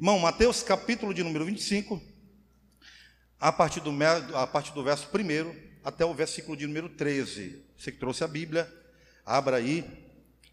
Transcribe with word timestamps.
Irmão, 0.00 0.18
Mateus 0.18 0.62
capítulo 0.62 1.12
de 1.12 1.22
número 1.22 1.44
25, 1.44 2.00
a 3.38 3.52
partir 3.52 3.80
do, 3.80 3.90
a 4.34 4.46
partir 4.46 4.72
do 4.72 4.82
verso 4.82 5.06
1 5.06 5.54
até 5.84 6.06
o 6.06 6.14
versículo 6.14 6.56
de 6.56 6.66
número 6.66 6.88
13. 6.88 7.62
Você 7.76 7.92
que 7.92 7.98
trouxe 7.98 8.24
a 8.24 8.26
Bíblia, 8.26 8.66
abra 9.26 9.58
aí. 9.58 9.84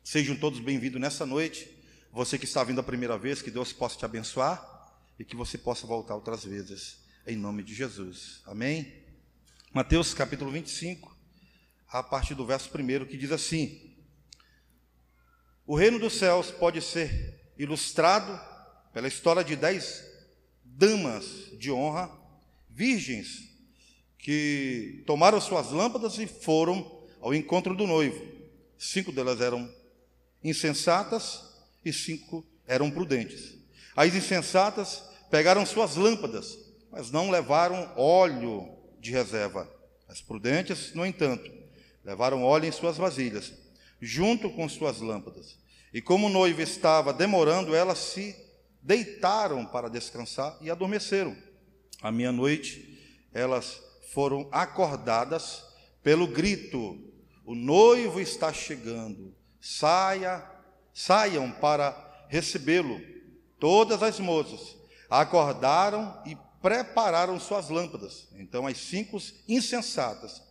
Sejam 0.04 0.36
todos 0.36 0.60
bem-vindos 0.60 1.00
nessa 1.00 1.26
noite. 1.26 1.66
Você 2.12 2.38
que 2.38 2.44
está 2.44 2.62
vindo 2.62 2.82
a 2.82 2.84
primeira 2.84 3.18
vez, 3.18 3.42
que 3.42 3.50
Deus 3.50 3.72
possa 3.72 3.98
te 3.98 4.04
abençoar 4.04 4.62
e 5.18 5.24
que 5.24 5.34
você 5.34 5.58
possa 5.58 5.88
voltar 5.88 6.16
outras 6.16 6.44
vezes, 6.44 6.98
em 7.26 7.38
nome 7.38 7.64
de 7.64 7.74
Jesus. 7.74 8.42
Amém? 8.46 9.02
Mateus 9.74 10.14
capítulo 10.14 10.52
25, 10.52 11.18
a 11.88 12.04
partir 12.04 12.36
do 12.36 12.46
verso 12.46 12.70
1, 12.70 13.06
que 13.06 13.16
diz 13.16 13.32
assim: 13.32 13.96
O 15.66 15.74
reino 15.74 15.98
dos 15.98 16.16
céus 16.16 16.52
pode 16.52 16.82
ser 16.82 17.54
ilustrado 17.58 18.57
pela 18.98 19.08
história 19.08 19.44
de 19.44 19.56
dez 19.56 20.04
damas 20.64 21.52
de 21.60 21.72
honra, 21.72 22.10
virgens, 22.68 23.48
que 24.18 25.04
tomaram 25.06 25.40
suas 25.40 25.70
lâmpadas 25.70 26.18
e 26.18 26.26
foram 26.26 27.00
ao 27.22 27.32
encontro 27.32 27.76
do 27.76 27.86
noivo. 27.86 28.20
Cinco 28.76 29.12
delas 29.12 29.40
eram 29.40 29.72
insensatas 30.44 31.44
e 31.86 31.94
cinco 31.94 32.44
eram 32.66 32.90
prudentes. 32.90 33.54
As 33.96 34.16
insensatas 34.16 35.04
pegaram 35.30 35.64
suas 35.64 35.96
lâmpadas, 35.96 36.58
mas 36.92 37.12
não 37.12 37.30
levaram 37.30 37.94
óleo 37.96 38.68
de 39.00 39.12
reserva. 39.12 39.72
As 40.08 40.22
prudentes, 40.22 40.96
no 40.96 41.06
entanto, 41.06 41.52
levaram 42.04 42.44
óleo 42.44 42.66
em 42.66 42.72
suas 42.72 42.98
vasilhas, 42.98 43.54
junto 44.02 44.50
com 44.50 44.68
suas 44.68 45.02
lâmpadas. 45.02 45.56
E 45.94 46.02
como 46.02 46.26
o 46.26 46.32
noivo 46.32 46.64
estava 46.64 47.14
demorando, 47.14 47.76
elas 47.76 48.00
se 48.00 48.47
deitaram 48.88 49.66
para 49.66 49.90
descansar 49.90 50.58
e 50.62 50.72
adormeceram. 50.72 51.36
À 52.02 52.10
meia-noite, 52.10 53.28
elas 53.34 53.82
foram 54.14 54.48
acordadas 54.50 55.62
pelo 56.02 56.26
grito: 56.26 56.98
O 57.46 57.54
noivo 57.54 58.22
está 58.22 58.54
chegando, 58.54 59.36
saia, 59.60 60.42
saiam 60.94 61.52
para 61.52 62.26
recebê-lo. 62.30 63.02
Todas 63.60 64.02
as 64.02 64.22
moças 64.22 64.78
acordaram 65.10 66.24
e 66.26 66.38
prepararam 66.62 67.38
suas 67.42 67.68
lâmpadas. 67.68 68.30
Então 68.36 68.66
as 68.66 68.78
cinco 68.78 69.18
insensatas, 69.50 70.42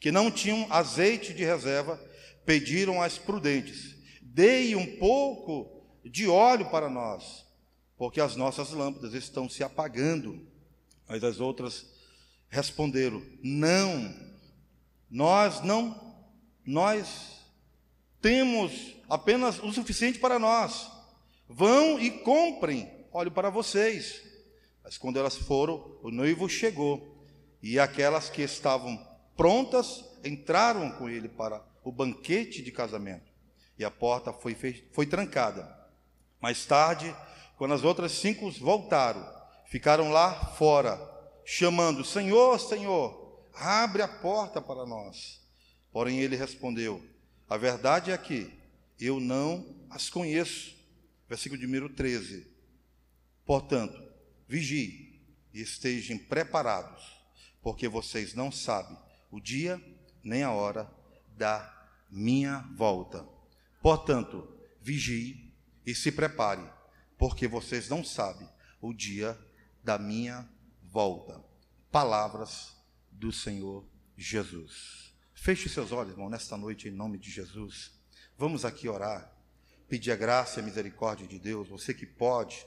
que 0.00 0.10
não 0.10 0.32
tinham 0.32 0.66
azeite 0.68 1.32
de 1.32 1.44
reserva, 1.44 1.96
pediram 2.44 3.00
às 3.00 3.18
prudentes: 3.18 3.94
Dei 4.20 4.74
um 4.74 4.96
pouco 4.96 5.86
de 6.04 6.26
óleo 6.26 6.68
para 6.70 6.90
nós 6.90 7.43
porque 7.96 8.20
as 8.20 8.36
nossas 8.36 8.70
lâmpadas 8.70 9.14
estão 9.14 9.48
se 9.48 9.62
apagando. 9.62 10.46
Mas 11.08 11.22
as 11.22 11.40
outras 11.40 11.86
responderam: 12.48 13.22
Não, 13.42 14.14
nós 15.10 15.62
não, 15.62 16.16
nós 16.64 17.40
temos 18.20 18.96
apenas 19.08 19.62
o 19.62 19.72
suficiente 19.72 20.18
para 20.18 20.38
nós. 20.38 20.90
Vão 21.48 22.00
e 22.00 22.10
comprem 22.10 22.90
óleo 23.12 23.30
para 23.30 23.50
vocês. 23.50 24.22
Mas 24.82 24.98
quando 24.98 25.18
elas 25.18 25.36
foram, 25.36 25.98
o 26.02 26.10
noivo 26.10 26.48
chegou, 26.48 27.14
e 27.62 27.78
aquelas 27.78 28.28
que 28.28 28.42
estavam 28.42 28.98
prontas 29.36 30.04
entraram 30.22 30.90
com 30.92 31.08
ele 31.08 31.28
para 31.28 31.64
o 31.82 31.92
banquete 31.92 32.62
de 32.62 32.70
casamento. 32.70 33.32
E 33.78 33.84
a 33.84 33.90
porta 33.90 34.32
foi, 34.32 34.54
foi 34.92 35.06
trancada. 35.06 35.74
Mais 36.40 36.66
tarde, 36.66 37.14
quando 37.56 37.74
as 37.74 37.84
outras 37.84 38.12
cinco 38.12 38.50
voltaram, 38.52 39.24
ficaram 39.66 40.10
lá 40.10 40.34
fora, 40.52 41.00
chamando: 41.44 42.04
Senhor, 42.04 42.58
Senhor, 42.58 43.48
abre 43.54 44.02
a 44.02 44.08
porta 44.08 44.60
para 44.60 44.86
nós. 44.86 45.40
Porém 45.92 46.20
ele 46.20 46.36
respondeu: 46.36 47.02
A 47.48 47.56
verdade 47.56 48.10
é 48.10 48.18
que 48.18 48.52
eu 49.00 49.20
não 49.20 49.64
as 49.90 50.10
conheço. 50.10 50.74
Versículo 51.28 51.60
de 51.60 51.66
número 51.66 51.88
13. 51.88 52.46
Portanto, 53.46 54.02
vigiem 54.48 55.20
e 55.52 55.60
estejam 55.60 56.18
preparados, 56.18 57.16
porque 57.62 57.88
vocês 57.88 58.34
não 58.34 58.50
sabem 58.50 58.96
o 59.30 59.40
dia 59.40 59.82
nem 60.22 60.42
a 60.42 60.50
hora 60.50 60.90
da 61.36 61.72
minha 62.10 62.58
volta. 62.74 63.26
Portanto, 63.82 64.48
vigie 64.80 65.52
e 65.84 65.94
se 65.94 66.10
prepare, 66.10 66.62
porque 67.18 67.46
vocês 67.46 67.88
não 67.88 68.04
sabem 68.04 68.48
o 68.80 68.92
dia 68.92 69.38
da 69.82 69.98
minha 69.98 70.48
volta. 70.82 71.42
Palavras 71.90 72.76
do 73.10 73.32
Senhor 73.32 73.86
Jesus. 74.16 75.14
Feche 75.34 75.68
seus 75.68 75.92
olhos, 75.92 76.12
irmão, 76.12 76.30
nesta 76.30 76.56
noite, 76.56 76.88
em 76.88 76.92
nome 76.92 77.18
de 77.18 77.30
Jesus. 77.30 77.92
Vamos 78.36 78.64
aqui 78.64 78.88
orar, 78.88 79.30
pedir 79.88 80.10
a 80.10 80.16
graça 80.16 80.58
e 80.58 80.62
a 80.62 80.66
misericórdia 80.66 81.26
de 81.26 81.38
Deus. 81.38 81.68
Você 81.68 81.92
que 81.92 82.06
pode, 82.06 82.66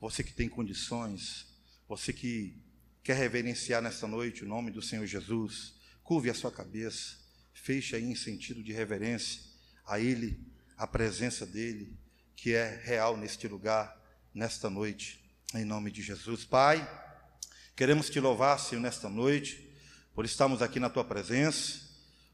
você 0.00 0.22
que 0.22 0.32
tem 0.32 0.48
condições, 0.48 1.46
você 1.88 2.12
que 2.12 2.62
quer 3.02 3.16
reverenciar 3.16 3.82
nesta 3.82 4.06
noite 4.06 4.44
o 4.44 4.48
nome 4.48 4.70
do 4.70 4.82
Senhor 4.82 5.06
Jesus, 5.06 5.74
curve 6.02 6.30
a 6.30 6.34
sua 6.34 6.52
cabeça, 6.52 7.16
feche 7.52 7.96
aí 7.96 8.04
em 8.04 8.14
sentido 8.14 8.62
de 8.62 8.72
reverência 8.72 9.42
a 9.86 9.98
Ele, 9.98 10.38
a 10.76 10.86
presença 10.86 11.44
dEle 11.44 11.98
que 12.40 12.54
é 12.54 12.80
real 12.84 13.18
neste 13.18 13.46
lugar, 13.46 13.94
nesta 14.32 14.70
noite, 14.70 15.20
em 15.54 15.62
nome 15.62 15.90
de 15.90 16.00
Jesus. 16.00 16.42
Pai, 16.42 16.88
queremos 17.76 18.08
te 18.08 18.18
louvar, 18.18 18.58
Senhor, 18.58 18.80
nesta 18.80 19.10
noite, 19.10 19.70
por 20.14 20.24
estarmos 20.24 20.62
aqui 20.62 20.80
na 20.80 20.88
tua 20.88 21.04
presença, 21.04 21.82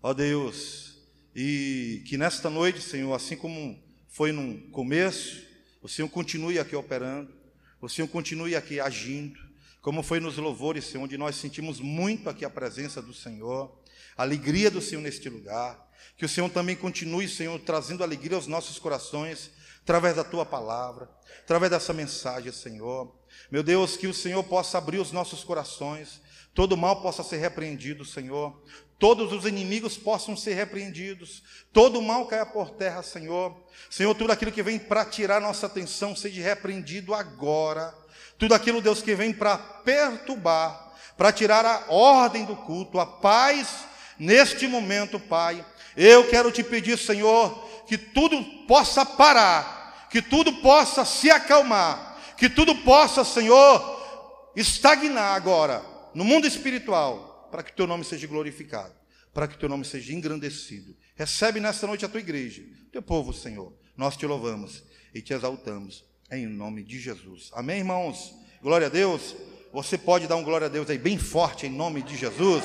ó 0.00 0.14
Deus, 0.14 1.02
e 1.34 2.04
que 2.06 2.16
nesta 2.16 2.48
noite, 2.48 2.80
Senhor, 2.80 3.12
assim 3.14 3.36
como 3.36 3.82
foi 4.08 4.30
no 4.30 4.70
começo, 4.70 5.42
o 5.82 5.88
Senhor 5.88 6.08
continue 6.08 6.60
aqui 6.60 6.76
operando, 6.76 7.34
o 7.80 7.88
Senhor 7.88 8.06
continue 8.06 8.54
aqui 8.54 8.78
agindo, 8.78 9.40
como 9.82 10.04
foi 10.04 10.20
nos 10.20 10.36
louvores, 10.36 10.84
Senhor, 10.84 11.02
onde 11.02 11.18
nós 11.18 11.34
sentimos 11.34 11.80
muito 11.80 12.30
aqui 12.30 12.44
a 12.44 12.50
presença 12.50 13.02
do 13.02 13.12
Senhor, 13.12 13.76
a 14.16 14.22
alegria 14.22 14.70
do 14.70 14.80
Senhor 14.80 15.02
neste 15.02 15.28
lugar. 15.28 15.84
Que 16.16 16.24
o 16.24 16.28
Senhor 16.28 16.48
também 16.48 16.76
continue, 16.76 17.28
Senhor, 17.28 17.58
trazendo 17.58 18.04
alegria 18.04 18.36
aos 18.36 18.46
nossos 18.46 18.78
corações, 18.78 19.50
através 19.86 20.16
da 20.16 20.24
tua 20.24 20.44
palavra, 20.44 21.08
através 21.44 21.70
dessa 21.70 21.92
mensagem, 21.92 22.50
Senhor. 22.50 23.14
Meu 23.48 23.62
Deus, 23.62 23.96
que 23.96 24.08
o 24.08 24.14
Senhor 24.14 24.42
possa 24.42 24.78
abrir 24.78 24.98
os 24.98 25.12
nossos 25.12 25.44
corações, 25.44 26.20
todo 26.52 26.76
mal 26.76 27.00
possa 27.00 27.22
ser 27.22 27.36
repreendido, 27.36 28.04
Senhor. 28.04 28.60
Todos 28.98 29.32
os 29.32 29.44
inimigos 29.44 29.96
possam 29.96 30.36
ser 30.36 30.54
repreendidos, 30.54 31.44
todo 31.72 32.02
mal 32.02 32.26
caia 32.26 32.44
por 32.44 32.70
terra, 32.70 33.00
Senhor. 33.00 33.56
Senhor, 33.88 34.12
tudo 34.16 34.32
aquilo 34.32 34.50
que 34.50 34.62
vem 34.62 34.76
para 34.76 35.04
tirar 35.04 35.40
nossa 35.40 35.66
atenção 35.66 36.16
seja 36.16 36.42
repreendido 36.42 37.14
agora. 37.14 37.94
Tudo 38.36 38.54
aquilo, 38.54 38.82
Deus, 38.82 39.00
que 39.00 39.14
vem 39.14 39.32
para 39.32 39.56
perturbar, 39.56 40.96
para 41.16 41.30
tirar 41.30 41.64
a 41.64 41.92
ordem 41.92 42.44
do 42.44 42.56
culto, 42.56 42.98
a 42.98 43.06
paz 43.06 43.84
neste 44.18 44.66
momento, 44.66 45.20
Pai. 45.20 45.64
Eu 45.96 46.28
quero 46.28 46.50
te 46.50 46.64
pedir, 46.64 46.98
Senhor, 46.98 47.56
que 47.86 47.96
tudo 47.96 48.42
possa 48.66 49.06
parar 49.06 49.75
que 50.16 50.22
tudo 50.22 50.50
possa 50.62 51.04
se 51.04 51.30
acalmar, 51.30 52.34
que 52.38 52.48
tudo 52.48 52.74
possa, 52.76 53.22
Senhor, 53.22 54.50
estagnar 54.56 55.36
agora 55.36 55.84
no 56.14 56.24
mundo 56.24 56.46
espiritual, 56.46 57.50
para 57.50 57.62
que 57.62 57.76
teu 57.76 57.86
nome 57.86 58.02
seja 58.02 58.26
glorificado, 58.26 58.94
para 59.34 59.46
que 59.46 59.58
teu 59.58 59.68
nome 59.68 59.84
seja 59.84 60.14
engrandecido. 60.14 60.96
Recebe 61.14 61.60
nesta 61.60 61.86
noite 61.86 62.06
a 62.06 62.08
tua 62.08 62.20
igreja, 62.20 62.62
teu 62.90 63.02
povo, 63.02 63.30
Senhor. 63.30 63.74
Nós 63.94 64.16
te 64.16 64.24
louvamos 64.24 64.82
e 65.12 65.20
te 65.20 65.34
exaltamos 65.34 66.02
em 66.30 66.46
nome 66.46 66.82
de 66.82 66.98
Jesus. 66.98 67.50
Amém, 67.52 67.80
irmãos? 67.80 68.34
Glória 68.62 68.86
a 68.86 68.90
Deus. 68.90 69.36
Você 69.70 69.98
pode 69.98 70.26
dar 70.26 70.36
um 70.36 70.42
glória 70.42 70.66
a 70.66 70.70
Deus 70.70 70.88
aí 70.88 70.96
bem 70.96 71.18
forte 71.18 71.66
em 71.66 71.70
nome 71.70 72.00
de 72.00 72.16
Jesus. 72.16 72.64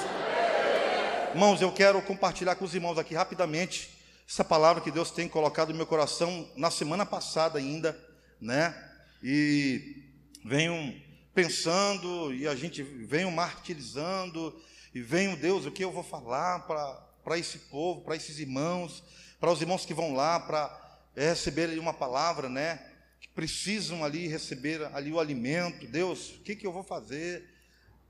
Irmãos, 1.33 1.61
eu 1.61 1.73
quero 1.73 2.01
compartilhar 2.01 2.55
com 2.55 2.63
os 2.63 2.73
irmãos 2.73 2.97
aqui 2.97 3.13
rapidamente 3.13 3.89
essa 4.31 4.45
palavra 4.45 4.81
que 4.81 4.89
Deus 4.89 5.11
tem 5.11 5.27
colocado 5.27 5.71
no 5.71 5.75
meu 5.75 5.85
coração 5.85 6.49
na 6.55 6.71
semana 6.71 7.05
passada 7.05 7.59
ainda, 7.59 7.99
né? 8.39 8.73
E 9.21 10.05
venho 10.45 10.95
pensando 11.35 12.33
e 12.33 12.47
a 12.47 12.55
gente 12.55 12.81
venho 12.81 13.29
martirizando 13.29 14.57
e 14.95 15.01
venho, 15.01 15.35
Deus, 15.35 15.65
o 15.65 15.71
que 15.71 15.83
eu 15.83 15.91
vou 15.91 16.01
falar 16.01 16.59
para 16.61 17.37
esse 17.37 17.57
povo, 17.57 18.05
para 18.05 18.15
esses 18.15 18.39
irmãos, 18.39 19.03
para 19.37 19.51
os 19.51 19.59
irmãos 19.59 19.85
que 19.85 19.93
vão 19.93 20.13
lá 20.13 20.39
para 20.39 21.01
é, 21.13 21.31
receber 21.31 21.63
ali 21.63 21.77
uma 21.77 21.93
palavra, 21.93 22.47
né? 22.47 22.81
Que 23.19 23.27
precisam 23.27 24.01
ali 24.01 24.29
receber 24.29 24.81
ali 24.93 25.11
o 25.11 25.19
alimento. 25.19 25.85
Deus, 25.87 26.35
o 26.35 26.39
que, 26.39 26.55
que 26.55 26.65
eu 26.65 26.71
vou 26.71 26.83
fazer? 26.83 27.49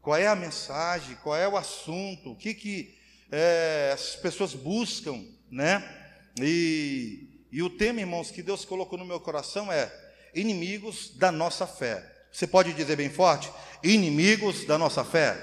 Qual 0.04 0.16
é 0.16 0.28
a 0.28 0.36
mensagem? 0.36 1.16
Qual 1.24 1.36
é 1.36 1.48
o 1.48 1.58
assunto? 1.58 2.34
O 2.34 2.36
que, 2.36 2.54
que 2.54 2.96
é, 3.32 3.90
as 3.92 4.16
pessoas 4.16 4.54
buscam, 4.54 5.26
né? 5.50 5.98
E, 6.40 7.46
e 7.52 7.62
o 7.64 7.70
tema, 7.70 8.00
irmãos, 8.00 8.32
que 8.32 8.42
Deus 8.42 8.64
colocou 8.64 8.98
no 8.98 9.06
meu 9.06 9.20
coração 9.20 9.72
é 9.72 9.92
inimigos 10.34 11.12
da 11.16 11.32
nossa 11.32 11.68
fé. 11.68 12.10
Você 12.32 12.48
pode 12.48 12.74
dizer 12.74 12.96
bem 12.96 13.10
forte? 13.10 13.52
Inimigos 13.84 14.66
da 14.66 14.78
nossa 14.78 15.04
fé. 15.04 15.38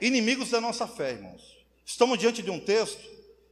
Inimigos 0.00 0.50
da 0.50 0.60
nossa 0.60 0.86
fé, 0.86 1.12
irmãos. 1.12 1.42
Estamos 1.84 2.18
diante 2.18 2.42
de 2.42 2.50
um 2.50 2.58
texto 2.58 3.02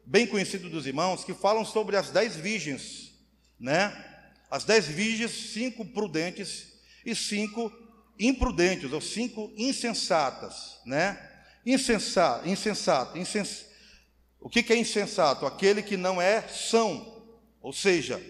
bem 0.07 0.27
conhecido 0.27 0.71
dos 0.71 0.87
irmãos 0.87 1.23
que 1.25 1.35
falam 1.35 1.65
sobre 1.65 1.97
as 1.97 2.11
dez 2.11 2.37
virgens, 2.37 3.13
né? 3.61 3.93
As 4.51 4.65
dez 4.65 4.87
virgens, 4.87 5.53
cinco 5.53 5.85
prudentes 5.85 6.73
e 7.05 7.15
cinco 7.15 7.71
imprudentes, 8.19 8.91
ou 8.91 9.01
cinco 9.03 9.53
insensatas, 9.57 10.81
né? 10.87 11.21
Insensato, 11.67 12.49
insensato, 12.49 13.19
insens... 13.19 13.67
o 14.41 14.49
que 14.49 14.73
é 14.73 14.77
insensato? 14.77 15.47
Aquele 15.47 15.83
que 15.83 15.97
não 15.97 16.21
é 16.21 16.43
são, 16.49 17.25
ou 17.61 17.73
seja, 17.73 18.23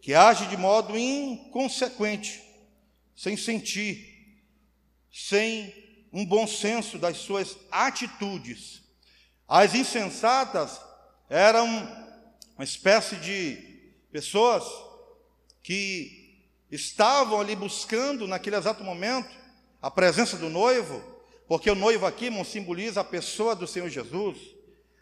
que 0.00 0.14
age 0.14 0.46
de 0.46 0.56
modo 0.56 0.98
inconsequente, 0.98 2.42
sem 3.16 3.36
sentir, 3.36 4.14
sem 5.12 5.72
um 6.12 6.24
bom 6.24 6.46
senso 6.46 6.98
das 6.98 7.16
suas 7.16 7.56
atitudes. 7.70 8.82
As 9.48 9.74
insensatas 9.74 10.80
eram 11.28 11.66
uma 12.56 12.64
espécie 12.64 13.16
de 13.16 13.56
pessoas 14.12 14.64
que 15.62 16.44
estavam 16.70 17.40
ali 17.40 17.56
buscando, 17.56 18.28
naquele 18.28 18.56
exato 18.56 18.84
momento, 18.84 19.34
a 19.80 19.90
presença 19.90 20.36
do 20.36 20.48
noivo, 20.48 21.02
porque 21.48 21.70
o 21.70 21.74
noivo 21.74 22.06
aqui, 22.06 22.30
simboliza 22.44 23.00
a 23.00 23.04
pessoa 23.04 23.56
do 23.56 23.66
Senhor 23.66 23.88
Jesus, 23.88 24.53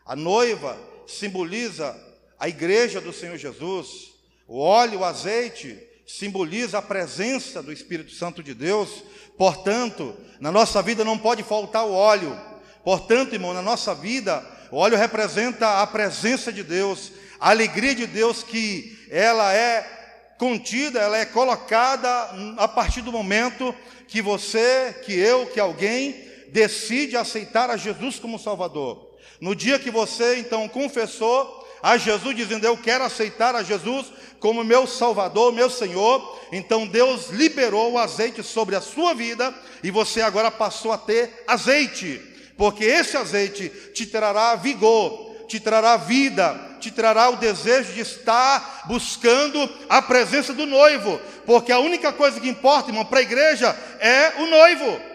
a 0.04 0.16
noiva 0.16 0.78
simboliza 1.06 1.96
a 2.38 2.48
igreja 2.48 3.00
do 3.00 3.12
Senhor 3.12 3.36
Jesus, 3.36 4.12
o 4.48 4.58
óleo, 4.58 5.00
o 5.00 5.04
azeite, 5.04 5.78
simboliza 6.06 6.78
a 6.78 6.82
presença 6.82 7.62
do 7.62 7.72
Espírito 7.72 8.12
Santo 8.12 8.42
de 8.42 8.52
Deus, 8.52 9.02
portanto, 9.38 10.16
na 10.40 10.50
nossa 10.50 10.82
vida 10.82 11.04
não 11.04 11.16
pode 11.16 11.42
faltar 11.42 11.86
o 11.86 11.92
óleo, 11.92 12.38
portanto, 12.84 13.32
irmão, 13.32 13.54
na 13.54 13.62
nossa 13.62 13.94
vida, 13.94 14.44
o 14.70 14.76
óleo 14.76 14.98
representa 14.98 15.82
a 15.82 15.86
presença 15.86 16.52
de 16.52 16.62
Deus, 16.62 17.12
a 17.38 17.50
alegria 17.50 17.94
de 17.94 18.06
Deus 18.06 18.42
que 18.42 19.06
ela 19.10 19.54
é 19.54 20.00
contida, 20.38 20.98
ela 20.98 21.16
é 21.16 21.24
colocada 21.24 22.08
a 22.56 22.66
partir 22.66 23.02
do 23.02 23.12
momento 23.12 23.74
que 24.08 24.20
você, 24.20 24.94
que 25.04 25.12
eu, 25.12 25.46
que 25.46 25.60
alguém 25.60 26.31
decide 26.52 27.16
aceitar 27.16 27.70
a 27.70 27.76
Jesus 27.76 28.18
como 28.18 28.38
Salvador. 28.38 29.10
No 29.40 29.56
dia 29.56 29.78
que 29.78 29.90
você 29.90 30.36
então 30.36 30.68
confessou 30.68 31.66
a 31.82 31.96
Jesus, 31.96 32.36
dizendo: 32.36 32.64
Eu 32.64 32.76
quero 32.76 33.02
aceitar 33.02 33.56
a 33.56 33.62
Jesus 33.62 34.06
como 34.38 34.62
meu 34.62 34.86
Salvador, 34.86 35.52
meu 35.52 35.70
Senhor, 35.70 36.38
então 36.52 36.86
Deus 36.86 37.30
liberou 37.30 37.92
o 37.92 37.98
azeite 37.98 38.42
sobre 38.42 38.76
a 38.76 38.80
sua 38.80 39.14
vida 39.14 39.52
e 39.82 39.90
você 39.90 40.20
agora 40.20 40.50
passou 40.50 40.92
a 40.92 40.98
ter 40.98 41.44
azeite, 41.46 42.20
porque 42.56 42.84
esse 42.84 43.16
azeite 43.16 43.68
te 43.94 44.06
trará 44.06 44.54
vigor, 44.54 45.34
te 45.48 45.58
trará 45.58 45.96
vida, 45.96 46.76
te 46.78 46.90
trará 46.90 47.30
o 47.30 47.36
desejo 47.36 47.92
de 47.92 48.00
estar 48.00 48.84
buscando 48.86 49.68
a 49.88 50.02
presença 50.02 50.52
do 50.52 50.66
noivo, 50.66 51.20
porque 51.46 51.72
a 51.72 51.78
única 51.78 52.12
coisa 52.12 52.40
que 52.40 52.48
importa, 52.48 52.90
irmão, 52.90 53.04
para 53.04 53.20
a 53.20 53.22
igreja 53.22 53.76
é 54.00 54.34
o 54.40 54.46
noivo. 54.46 55.11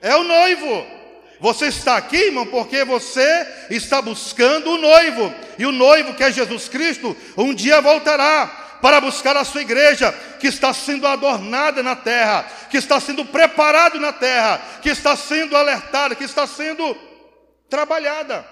É 0.00 0.16
o 0.16 0.24
noivo. 0.24 0.86
Você 1.40 1.66
está 1.66 1.96
aqui, 1.96 2.16
irmão, 2.16 2.46
porque 2.46 2.84
você 2.84 3.46
está 3.70 4.02
buscando 4.02 4.72
o 4.72 4.78
noivo, 4.78 5.34
e 5.58 5.64
o 5.64 5.72
noivo, 5.72 6.14
que 6.14 6.22
é 6.22 6.30
Jesus 6.30 6.68
Cristo, 6.68 7.16
um 7.36 7.54
dia 7.54 7.80
voltará 7.80 8.78
para 8.82 9.00
buscar 9.00 9.36
a 9.36 9.44
sua 9.44 9.62
igreja, 9.62 10.12
que 10.38 10.46
está 10.46 10.72
sendo 10.74 11.06
adornada 11.06 11.82
na 11.82 11.96
terra, 11.96 12.42
que 12.70 12.76
está 12.76 13.00
sendo 13.00 13.24
preparado 13.24 13.98
na 13.98 14.12
terra, 14.12 14.60
que 14.82 14.90
está 14.90 15.16
sendo 15.16 15.56
alertada, 15.56 16.14
que 16.14 16.24
está 16.24 16.46
sendo 16.46 16.94
trabalhada. 17.70 18.46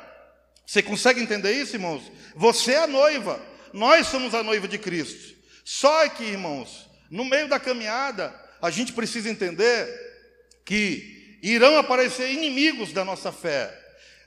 Você 0.67 0.83
consegue 0.83 1.21
entender 1.21 1.53
isso, 1.53 1.77
irmãos? 1.77 2.03
Você 2.35 2.73
é 2.73 2.85
a 2.85 2.87
noiva, 2.87 3.41
nós 3.73 4.07
somos 4.07 4.35
a 4.35 4.43
noiva 4.43 4.67
de 4.67 4.79
Cristo. 4.79 5.37
Só 5.63 6.09
que, 6.09 6.25
irmãos, 6.25 6.89
no 7.11 7.25
meio 7.25 7.49
da 7.49 7.61
caminhada, 7.61 8.35
a 8.63 8.71
gente 8.71 8.93
precisa 8.95 9.29
entender 9.29 9.87
que 10.65 11.18
irão 11.43 11.79
aparecer 11.79 12.33
inimigos 12.33 12.93
da 12.93 13.05
nossa 13.05 13.33
fé. 13.33 13.73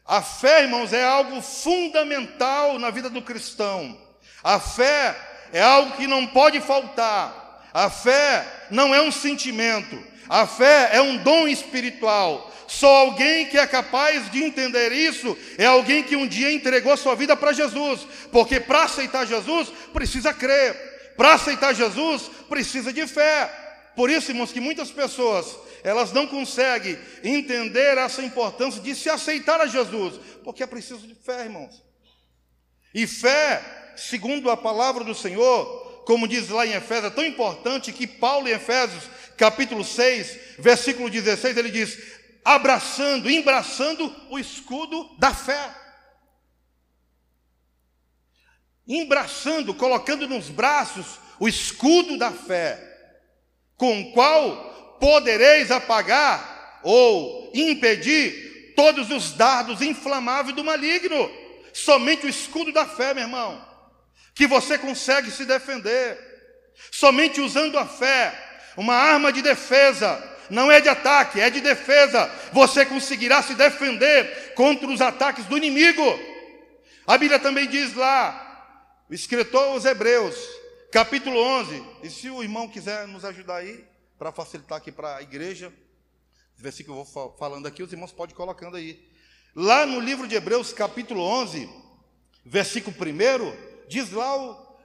A 0.05 0.21
fé, 0.21 0.63
irmãos, 0.63 0.91
é 0.93 1.03
algo 1.03 1.41
fundamental 1.41 2.77
na 2.79 2.89
vida 2.89 3.09
do 3.09 3.21
cristão. 3.21 3.97
A 4.43 4.59
fé 4.59 5.15
é 5.53 5.61
algo 5.61 5.95
que 5.95 6.07
não 6.07 6.27
pode 6.27 6.59
faltar. 6.59 7.69
A 7.73 7.89
fé 7.89 8.45
não 8.69 8.93
é 8.93 9.01
um 9.01 9.11
sentimento. 9.11 10.01
A 10.27 10.47
fé 10.47 10.89
é 10.93 11.01
um 11.01 11.17
dom 11.17 11.47
espiritual. 11.47 12.51
Só 12.67 12.87
alguém 12.87 13.47
que 13.47 13.57
é 13.57 13.67
capaz 13.67 14.31
de 14.31 14.41
entender 14.41 14.93
isso 14.93 15.37
é 15.57 15.65
alguém 15.65 16.03
que 16.03 16.15
um 16.15 16.25
dia 16.25 16.53
entregou 16.53 16.95
sua 16.95 17.15
vida 17.15 17.35
para 17.35 17.51
Jesus, 17.51 18.07
porque 18.31 18.61
para 18.61 18.83
aceitar 18.83 19.27
Jesus 19.27 19.67
precisa 19.91 20.33
crer, 20.33 21.13
para 21.17 21.33
aceitar 21.33 21.73
Jesus 21.73 22.31
precisa 22.47 22.93
de 22.93 23.05
fé. 23.07 23.51
Por 23.93 24.09
isso, 24.09 24.31
irmãos, 24.31 24.53
que 24.53 24.61
muitas 24.61 24.89
pessoas 24.89 25.53
elas 25.83 26.11
não 26.11 26.27
conseguem 26.27 26.97
entender 27.23 27.97
essa 27.97 28.21
importância 28.21 28.81
de 28.81 28.95
se 28.95 29.09
aceitar 29.09 29.59
a 29.59 29.67
Jesus, 29.67 30.19
porque 30.43 30.63
é 30.63 30.67
preciso 30.67 31.07
de 31.07 31.15
fé, 31.15 31.43
irmãos. 31.43 31.83
E 32.93 33.07
fé, 33.07 33.93
segundo 33.95 34.49
a 34.49 34.57
palavra 34.57 35.03
do 35.03 35.15
Senhor, 35.15 36.03
como 36.05 36.27
diz 36.27 36.49
lá 36.49 36.65
em 36.65 36.73
Efésios, 36.73 37.11
é 37.11 37.15
tão 37.15 37.25
importante 37.25 37.91
que 37.91 38.05
Paulo 38.07 38.47
em 38.47 38.51
Efésios, 38.51 39.03
capítulo 39.37 39.83
6, 39.83 40.57
versículo 40.59 41.09
16, 41.09 41.57
ele 41.57 41.71
diz: 41.71 41.97
abraçando, 42.43 43.29
embraçando 43.29 44.13
o 44.29 44.37
escudo 44.37 45.09
da 45.17 45.33
fé. 45.33 45.75
Embraçando, 48.87 49.73
colocando 49.73 50.27
nos 50.27 50.49
braços 50.49 51.19
o 51.39 51.47
escudo 51.47 52.17
da 52.17 52.31
fé, 52.31 52.79
com 53.77 54.01
o 54.01 54.11
qual 54.11 54.70
podereis 55.01 55.71
apagar 55.71 56.79
ou 56.83 57.51
impedir 57.55 58.73
todos 58.75 59.09
os 59.09 59.33
dardos 59.33 59.81
inflamáveis 59.81 60.55
do 60.55 60.63
maligno. 60.63 61.29
Somente 61.73 62.27
o 62.27 62.29
escudo 62.29 62.71
da 62.71 62.85
fé, 62.85 63.11
meu 63.11 63.23
irmão, 63.23 63.65
que 64.35 64.45
você 64.45 64.77
consegue 64.77 65.31
se 65.31 65.43
defender. 65.43 66.19
Somente 66.91 67.41
usando 67.41 67.79
a 67.79 67.85
fé, 67.85 68.31
uma 68.77 68.93
arma 68.93 69.31
de 69.31 69.41
defesa, 69.41 70.21
não 70.51 70.71
é 70.71 70.79
de 70.79 70.89
ataque, 70.89 71.41
é 71.41 71.49
de 71.49 71.61
defesa. 71.61 72.31
Você 72.53 72.85
conseguirá 72.85 73.41
se 73.41 73.55
defender 73.55 74.53
contra 74.53 74.87
os 74.87 75.01
ataques 75.01 75.45
do 75.45 75.57
inimigo. 75.57 76.19
A 77.07 77.17
Bíblia 77.17 77.39
também 77.39 77.67
diz 77.67 77.95
lá, 77.95 79.05
o 79.09 79.13
escritor 79.15 79.69
aos 79.69 79.83
Hebreus, 79.83 80.35
capítulo 80.91 81.39
11, 81.39 81.83
e 82.03 82.09
se 82.09 82.29
o 82.29 82.43
irmão 82.43 82.67
quiser 82.67 83.07
nos 83.07 83.25
ajudar 83.25 83.57
aí, 83.57 83.90
para 84.21 84.31
facilitar 84.31 84.77
aqui 84.77 84.91
para 84.91 85.15
a 85.15 85.23
igreja, 85.23 85.73
o 86.59 86.61
versículo 86.61 86.95
que 86.95 87.09
eu 87.09 87.11
vou 87.11 87.35
falando 87.39 87.65
aqui, 87.65 87.81
os 87.81 87.91
irmãos 87.91 88.11
podem 88.11 88.35
colocando 88.35 88.77
aí. 88.77 89.03
Lá 89.55 89.83
no 89.83 89.99
livro 89.99 90.27
de 90.27 90.35
Hebreus, 90.35 90.71
capítulo 90.71 91.23
11, 91.23 91.67
versículo 92.45 92.95
1, 92.95 93.87
diz 93.87 94.11
lá 94.11 94.37
o, 94.37 94.77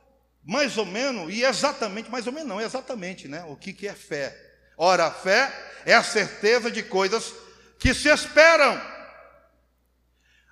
mais 0.43 0.79
ou 0.79 0.87
menos, 0.87 1.31
e 1.31 1.45
exatamente, 1.45 2.11
mais 2.11 2.27
ou 2.27 2.33
menos 2.33 2.49
não, 2.49 2.59
exatamente, 2.59 3.29
né? 3.29 3.45
O 3.45 3.57
que, 3.57 3.75
que 3.75 3.87
é 3.87 3.93
fé. 3.93 4.35
Ora, 4.75 5.09
a 5.09 5.11
fé 5.11 5.53
é 5.85 5.93
a 5.93 6.03
certeza 6.03 6.71
de 6.71 6.83
coisas 6.83 7.35
que 7.79 7.93
se 7.93 8.09
esperam, 8.09 8.81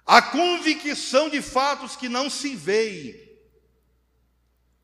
a 0.04 0.20
convicção 0.20 1.30
de 1.30 1.40
fatos 1.40 1.96
que 1.96 2.10
não 2.10 2.28
se 2.28 2.54
veem. 2.54 3.18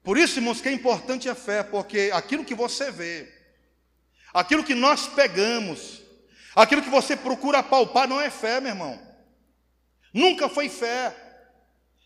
Por 0.02 0.16
isso, 0.16 0.38
irmãos, 0.38 0.58
que 0.58 0.70
é 0.70 0.72
importante 0.72 1.28
a 1.28 1.34
fé, 1.34 1.62
porque 1.62 2.10
aquilo 2.14 2.46
que 2.46 2.54
você 2.54 2.90
vê, 2.90 3.39
aquilo 4.32 4.64
que 4.64 4.74
nós 4.74 5.06
pegamos, 5.06 6.00
aquilo 6.54 6.82
que 6.82 6.90
você 6.90 7.16
procura 7.16 7.62
palpar, 7.62 8.08
não 8.08 8.20
é 8.20 8.30
fé, 8.30 8.60
meu 8.60 8.70
irmão. 8.70 9.00
Nunca 10.12 10.48
foi 10.48 10.68
fé. 10.68 11.14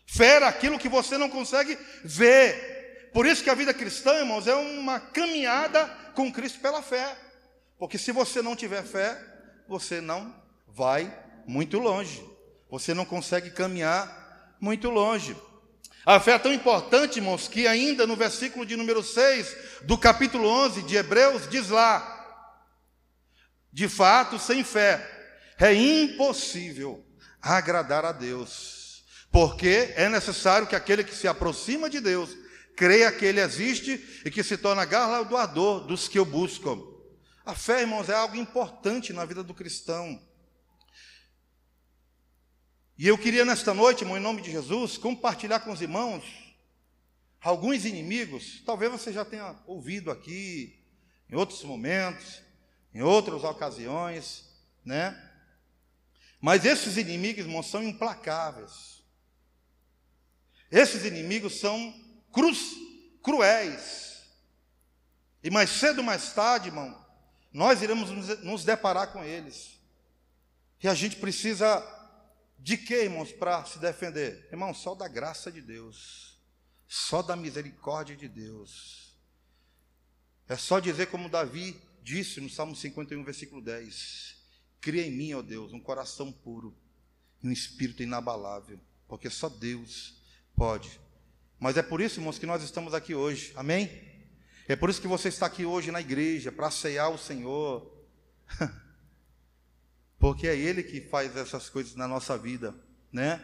Fé 0.05 0.35
era 0.35 0.47
aquilo 0.47 0.79
que 0.79 0.87
você 0.87 1.17
não 1.17 1.29
consegue 1.29 1.77
ver. 2.03 3.09
Por 3.13 3.25
isso 3.25 3.43
que 3.43 3.49
a 3.49 3.55
vida 3.55 3.73
cristã, 3.73 4.13
irmãos, 4.19 4.47
é 4.47 4.53
uma 4.53 4.99
caminhada 4.99 5.85
com 6.13 6.31
Cristo 6.31 6.59
pela 6.59 6.81
fé. 6.81 7.15
Porque 7.77 7.97
se 7.97 8.11
você 8.11 8.41
não 8.41 8.55
tiver 8.55 8.83
fé, 8.83 9.19
você 9.67 9.99
não 9.99 10.33
vai 10.67 11.11
muito 11.47 11.79
longe. 11.79 12.23
Você 12.69 12.93
não 12.93 13.05
consegue 13.05 13.49
caminhar 13.49 14.55
muito 14.59 14.89
longe. 14.89 15.35
A 16.05 16.19
fé 16.19 16.33
é 16.33 16.39
tão 16.39 16.53
importante, 16.53 17.17
irmãos, 17.17 17.47
que 17.47 17.65
ainda 17.65 18.05
no 18.05 18.15
versículo 18.15 18.65
de 18.65 18.75
número 18.75 19.01
6 19.01 19.55
do 19.83 19.97
capítulo 19.97 20.47
11 20.47 20.83
de 20.83 20.95
Hebreus 20.95 21.49
diz 21.49 21.69
lá: 21.69 22.14
De 23.75 23.89
fato, 23.89 24.39
sem 24.39 24.63
fé 24.63 25.05
é 25.59 25.73
impossível 25.73 27.05
agradar 27.41 28.05
a 28.05 28.13
Deus, 28.13 29.03
porque 29.29 29.93
é 29.97 30.07
necessário 30.07 30.65
que 30.65 30.77
aquele 30.77 31.03
que 31.03 31.13
se 31.13 31.27
aproxima 31.27 31.89
de 31.89 31.99
Deus 31.99 32.37
creia 32.73 33.11
que 33.11 33.25
Ele 33.25 33.41
existe 33.41 34.21
e 34.23 34.31
que 34.31 34.41
se 34.43 34.55
torna 34.55 34.85
galardoador 34.85 35.81
dos 35.85 36.07
que 36.07 36.17
o 36.17 36.23
buscam. 36.23 36.81
A 37.45 37.53
fé, 37.53 37.81
irmãos, 37.81 38.07
é 38.07 38.13
algo 38.13 38.37
importante 38.37 39.11
na 39.11 39.25
vida 39.25 39.43
do 39.43 39.53
cristão. 39.53 40.25
E 42.97 43.09
eu 43.09 43.17
queria 43.17 43.43
nesta 43.43 43.73
noite, 43.73 44.03
irmão, 44.05 44.17
em 44.17 44.21
nome 44.21 44.41
de 44.41 44.51
Jesus, 44.51 44.97
compartilhar 44.97 45.59
com 45.59 45.73
os 45.73 45.81
irmãos 45.81 46.23
alguns 47.41 47.83
inimigos. 47.83 48.63
Talvez 48.65 48.89
você 48.89 49.11
já 49.11 49.25
tenha 49.25 49.53
ouvido 49.67 50.11
aqui, 50.11 50.81
em 51.29 51.35
outros 51.35 51.61
momentos, 51.65 52.44
em 52.95 53.01
outras 53.01 53.43
ocasiões, 53.43 54.45
né? 54.85 55.21
Mas 56.39 56.63
esses 56.63 56.95
inimigos, 56.95 57.43
irmãos, 57.45 57.69
são 57.69 57.83
implacáveis. 57.83 59.03
Esses 60.71 61.03
inimigos 61.03 61.59
são 61.59 61.93
cruz, 62.31 62.71
cruéis. 63.21 64.23
E 65.43 65.49
mais 65.49 65.69
cedo 65.71 65.97
ou 65.97 66.05
mais 66.05 66.31
tarde, 66.31 66.69
irmão, 66.69 67.05
nós 67.51 67.81
iremos 67.81 68.09
nos 68.39 68.63
deparar 68.63 69.11
com 69.11 69.21
eles. 69.21 69.77
E 70.81 70.87
a 70.87 70.93
gente 70.93 71.17
precisa 71.17 71.83
de 72.57 72.77
quê, 72.77 73.03
irmãos, 73.03 73.33
para 73.33 73.65
se 73.65 73.77
defender? 73.77 74.47
Irmão, 74.51 74.73
só 74.73 74.95
da 74.95 75.09
graça 75.09 75.51
de 75.51 75.61
Deus, 75.61 76.39
só 76.87 77.21
da 77.21 77.35
misericórdia 77.35 78.15
de 78.15 78.29
Deus. 78.29 79.17
É 80.47 80.55
só 80.55 80.79
dizer 80.79 81.07
como 81.07 81.27
Davi 81.27 81.77
disse 82.05 82.39
no 82.39 82.49
Salmo 82.49 82.75
51, 82.75 83.23
versículo 83.23 83.61
10: 83.61 84.35
Cria 84.79 85.05
em 85.05 85.11
mim, 85.11 85.33
ó 85.33 85.41
Deus, 85.41 85.73
um 85.73 85.79
coração 85.79 86.31
puro 86.31 86.77
e 87.41 87.47
um 87.47 87.51
espírito 87.51 88.03
inabalável, 88.03 88.79
porque 89.07 89.27
só 89.27 89.49
Deus 89.49 90.21
pode. 90.55 91.01
Mas 91.59 91.77
é 91.77 91.81
por 91.81 91.99
isso, 91.99 92.19
irmãos, 92.19 92.37
que 92.37 92.45
nós 92.45 92.61
estamos 92.61 92.93
aqui 92.93 93.15
hoje, 93.15 93.51
amém? 93.55 93.89
É 94.67 94.75
por 94.75 94.89
isso 94.89 95.01
que 95.01 95.07
você 95.07 95.29
está 95.29 95.47
aqui 95.47 95.65
hoje 95.65 95.91
na 95.91 95.99
igreja, 95.99 96.51
para 96.51 96.69
ceiar 96.69 97.09
o 97.09 97.17
Senhor. 97.17 97.91
Porque 100.19 100.47
é 100.47 100.55
Ele 100.55 100.83
que 100.83 101.01
faz 101.01 101.35
essas 101.35 101.69
coisas 101.69 101.95
na 101.95 102.07
nossa 102.07 102.37
vida, 102.37 102.75
né? 103.11 103.43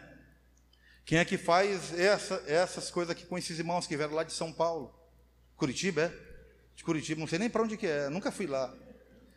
Quem 1.04 1.18
é 1.18 1.24
que 1.24 1.36
faz 1.36 1.92
essa, 1.98 2.42
essas 2.46 2.90
coisas 2.90 3.10
aqui 3.10 3.26
com 3.26 3.36
esses 3.36 3.58
irmãos 3.58 3.88
que 3.88 3.96
vieram 3.96 4.14
lá 4.14 4.22
de 4.22 4.32
São 4.32 4.52
Paulo? 4.52 4.94
Curitiba, 5.56 6.02
é? 6.02 6.31
De 6.74 6.84
Curitiba, 6.84 7.20
não 7.20 7.26
sei 7.26 7.38
nem 7.38 7.50
para 7.50 7.62
onde 7.62 7.76
que 7.76 7.86
é, 7.86 8.08
nunca 8.08 8.30
fui 8.32 8.46
lá. 8.46 8.72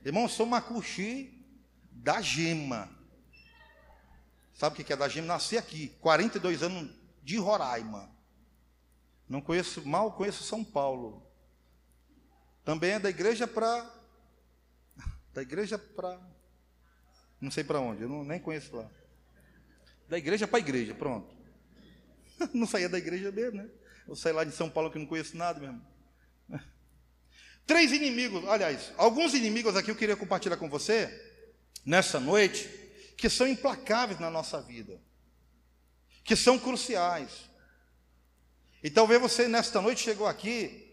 Irmão, 0.04 0.24
eu 0.24 0.30
sou 0.30 0.46
macuxi 0.46 1.36
da 1.92 2.22
gema. 2.22 2.90
Sabe 4.54 4.82
o 4.82 4.86
que 4.86 4.94
é 4.94 4.96
da 4.96 5.08
gema? 5.08 5.28
Nasci 5.28 5.58
aqui, 5.58 5.90
42 6.00 6.64
anos 6.64 6.96
de 7.24 7.38
Roraima. 7.38 8.10
Não 9.28 9.42
conheço, 9.42 9.86
mal 9.86 10.14
conheço 10.14 10.44
São 10.44 10.64
Paulo. 10.64 11.26
Também 12.64 12.92
é 12.92 13.00
da 13.00 13.10
igreja 13.10 13.48
para. 13.48 13.94
Da 15.34 15.42
igreja 15.42 15.78
para. 15.78 16.18
Não 17.42 17.52
sei 17.52 17.64
para 17.64 17.80
onde, 17.80 18.04
eu 18.04 18.10
não, 18.10 18.24
nem 18.24 18.40
conheço 18.40 18.76
lá. 18.76 18.90
Da 20.08 20.18
igreja 20.18 20.48
para 20.48 20.58
a 20.58 20.62
igreja, 20.62 20.96
pronto. 20.96 21.36
Não 22.54 22.66
saía 22.66 22.88
da 22.88 22.98
igreja 22.98 23.32
mesmo, 23.32 23.58
né? 23.58 23.70
Eu 24.08 24.16
saí 24.16 24.32
lá 24.32 24.44
de 24.44 24.52
São 24.52 24.70
Paulo 24.70 24.92
que 24.92 25.00
não 25.00 25.06
conheço 25.06 25.36
nada 25.36 25.60
mesmo. 25.60 25.82
Três 27.66 27.92
inimigos, 27.92 28.48
aliás, 28.48 28.94
alguns 28.96 29.34
inimigos 29.34 29.76
aqui 29.76 29.90
eu 29.90 29.96
queria 29.96 30.16
compartilhar 30.16 30.58
com 30.58 30.70
você, 30.70 31.10
nessa 31.84 32.20
noite, 32.20 32.70
que 33.18 33.30
são 33.30 33.48
implacáveis 33.48 34.20
na 34.20 34.30
nossa 34.30 34.62
vida, 34.62 35.02
que 36.24 36.36
são 36.36 36.60
cruciais. 36.60 37.50
E 38.84 38.90
talvez 38.90 39.20
você, 39.20 39.48
nesta 39.48 39.82
noite, 39.82 40.04
chegou 40.04 40.28
aqui 40.28 40.86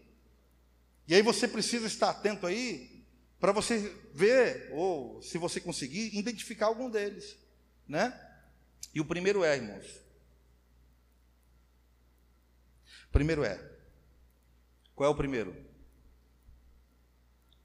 e 1.07 1.13
aí 1.13 1.21
você 1.21 1.47
precisa 1.47 1.85
estar 1.85 2.09
atento 2.09 2.47
aí 2.47 3.05
para 3.39 3.51
você 3.51 3.77
ver, 4.13 4.69
ou 4.71 5.21
se 5.21 5.37
você 5.37 5.59
conseguir, 5.59 6.17
identificar 6.17 6.67
algum 6.67 6.89
deles. 6.89 7.37
Né? 7.87 8.17
E 8.93 9.01
o 9.01 9.05
primeiro 9.05 9.43
é, 9.43 9.57
irmãos. 9.57 9.85
O 13.09 13.11
primeiro 13.11 13.43
é. 13.43 13.59
Qual 14.95 15.07
é 15.07 15.11
o 15.11 15.15
primeiro? 15.15 15.53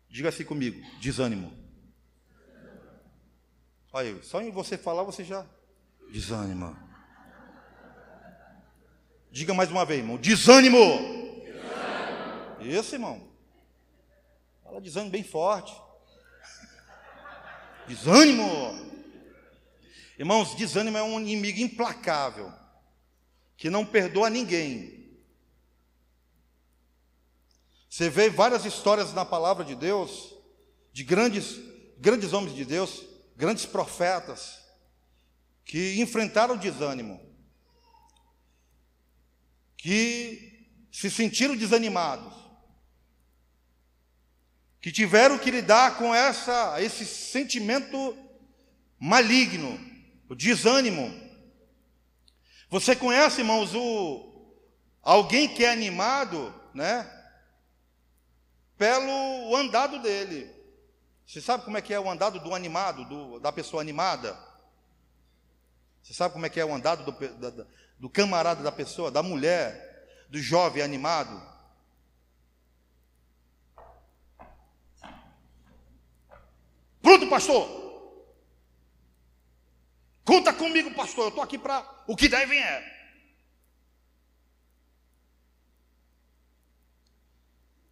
Diga 0.08 0.30
assim 0.30 0.44
comigo: 0.44 0.80
desânimo. 1.00 1.52
Olha 3.92 4.10
aí, 4.10 4.22
só 4.22 4.40
em 4.40 4.50
você 4.50 4.78
falar 4.78 5.02
você 5.02 5.24
já. 5.24 5.46
Desânimo. 6.10 6.76
Diga 9.30 9.54
mais 9.54 9.70
uma 9.70 9.84
vez, 9.84 10.00
irmão: 10.00 10.16
desânimo. 10.16 10.78
desânimo. 10.78 11.18
Isso, 12.60 12.94
irmão. 12.94 13.28
Fala 14.64 14.80
desânimo 14.80 15.12
bem 15.12 15.22
forte. 15.22 15.74
Desânimo. 17.86 18.88
Irmãos, 20.18 20.56
desânimo 20.56 20.98
é 20.98 21.02
um 21.02 21.20
inimigo 21.20 21.60
implacável, 21.60 22.52
que 23.56 23.70
não 23.70 23.86
perdoa 23.86 24.28
ninguém. 24.28 24.97
Você 27.98 28.08
vê 28.08 28.30
várias 28.30 28.64
histórias 28.64 29.12
na 29.12 29.24
palavra 29.24 29.64
de 29.64 29.74
Deus, 29.74 30.32
de 30.92 31.02
grandes, 31.02 31.58
grandes 31.98 32.32
homens 32.32 32.54
de 32.54 32.64
Deus, 32.64 33.04
grandes 33.34 33.66
profetas, 33.66 34.60
que 35.64 36.00
enfrentaram 36.00 36.54
o 36.54 36.58
desânimo, 36.58 37.20
que 39.76 40.86
se 40.92 41.10
sentiram 41.10 41.56
desanimados, 41.56 42.32
que 44.80 44.92
tiveram 44.92 45.36
que 45.36 45.50
lidar 45.50 45.98
com 45.98 46.14
essa, 46.14 46.80
esse 46.80 47.04
sentimento 47.04 48.16
maligno, 48.96 49.76
o 50.28 50.36
desânimo. 50.36 51.12
Você 52.70 52.94
conhece, 52.94 53.40
irmãos, 53.40 53.74
o, 53.74 54.54
alguém 55.02 55.52
que 55.52 55.64
é 55.64 55.72
animado, 55.72 56.54
né? 56.72 57.16
Pelo 58.78 59.56
andado 59.56 59.98
dele. 60.00 60.48
Você 61.26 61.42
sabe 61.42 61.64
como 61.64 61.76
é 61.76 61.82
que 61.82 61.92
é 61.92 62.00
o 62.00 62.08
andado 62.08 62.38
do 62.40 62.54
animado, 62.54 63.04
do, 63.04 63.40
da 63.40 63.52
pessoa 63.52 63.82
animada? 63.82 64.38
Você 66.02 66.14
sabe 66.14 66.32
como 66.32 66.46
é 66.46 66.48
que 66.48 66.58
é 66.58 66.64
o 66.64 66.72
andado 66.72 67.04
do, 67.04 67.12
do, 67.12 67.66
do 67.98 68.08
camarada 68.08 68.62
da 68.62 68.72
pessoa, 68.72 69.10
da 69.10 69.22
mulher, 69.22 70.26
do 70.30 70.38
jovem 70.38 70.82
animado? 70.82 71.42
Pronto, 77.02 77.28
pastor. 77.28 77.78
Conta 80.24 80.52
comigo, 80.52 80.94
pastor. 80.94 81.24
Eu 81.24 81.28
estou 81.28 81.42
aqui 81.42 81.58
para 81.58 81.84
o 82.06 82.14
que 82.14 82.28
der 82.28 82.50
é. 82.50 82.97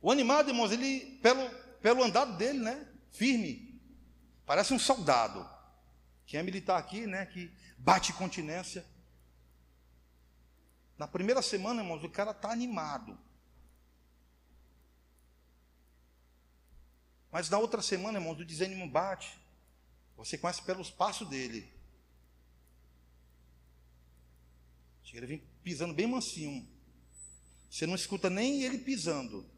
O 0.07 0.13
animado, 0.13 0.51
irmãos, 0.51 0.71
ele, 0.71 1.19
pelo, 1.21 1.51
pelo 1.81 2.05
andado 2.05 2.37
dele, 2.37 2.61
né? 2.61 2.87
Firme. 3.11 3.83
Parece 4.47 4.73
um 4.73 4.79
soldado. 4.79 5.45
Quem 6.25 6.39
é 6.39 6.45
militar 6.45 6.79
aqui, 6.79 7.09
né? 7.09 7.27
Que 7.27 7.51
bate 7.77 8.13
continência. 8.13 8.87
Na 10.97 11.09
primeira 11.09 11.43
semana, 11.43 11.83
irmãos, 11.83 12.05
o 12.05 12.09
cara 12.09 12.31
está 12.31 12.53
animado. 12.53 13.19
Mas 17.33 17.51
na 17.51 17.59
outra 17.59 17.83
semana, 17.83 18.21
irmãos, 18.21 18.39
o 18.39 18.45
desânimo 18.45 18.89
bate. 18.89 19.37
Você 20.17 20.39
conhece 20.39 20.63
pelos 20.63 20.89
passos 20.89 21.29
dele. 21.29 21.69
Ele 25.13 25.27
vem 25.27 25.43
pisando 25.65 25.93
bem 25.93 26.07
mansinho. 26.07 26.65
Você 27.69 27.89
não 27.89 27.97
escuta 27.97 28.31
nem 28.31 28.63
ele 28.63 28.79
pisando. 28.79 29.56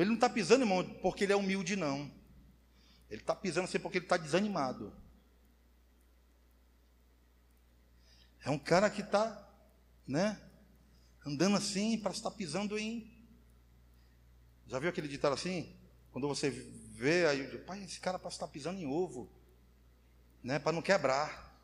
Ele 0.00 0.08
não 0.08 0.14
está 0.14 0.28
pisando, 0.28 0.62
irmão, 0.62 0.84
porque 1.00 1.24
ele 1.24 1.32
é 1.32 1.36
humilde, 1.36 1.76
não. 1.76 2.10
Ele 3.10 3.20
está 3.20 3.34
pisando 3.34 3.64
assim 3.64 3.78
porque 3.78 3.98
ele 3.98 4.06
está 4.06 4.16
desanimado. 4.16 4.92
É 8.44 8.50
um 8.50 8.58
cara 8.58 8.88
que 8.90 9.02
está, 9.02 9.48
né, 10.06 10.40
andando 11.24 11.56
assim, 11.56 11.98
para 11.98 12.12
estar 12.12 12.30
pisando 12.30 12.78
em 12.78 13.12
já 14.72 14.78
viu 14.78 14.88
aquele 14.88 15.06
ditado 15.06 15.34
assim? 15.34 15.76
Quando 16.10 16.26
você 16.26 16.48
vê 16.48 17.26
aí, 17.26 17.58
pai, 17.58 17.84
esse 17.84 18.00
cara 18.00 18.18
parece 18.18 18.36
estar 18.36 18.48
pisando 18.48 18.80
em 18.80 18.86
ovo, 18.86 19.30
né? 20.42 20.58
Para 20.58 20.72
não 20.72 20.80
quebrar. 20.80 21.54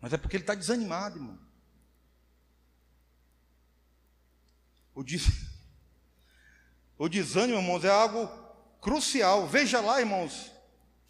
Mas 0.00 0.12
é 0.12 0.16
porque 0.16 0.36
ele 0.36 0.42
está 0.42 0.56
desanimado, 0.56 1.18
irmão. 1.18 1.38
O, 4.96 5.04
des... 5.04 5.22
o 6.98 7.08
desânimo, 7.08 7.58
irmãos, 7.58 7.84
é 7.84 7.90
algo 7.90 8.28
crucial. 8.80 9.46
Veja 9.46 9.80
lá, 9.80 10.00
irmãos, 10.00 10.50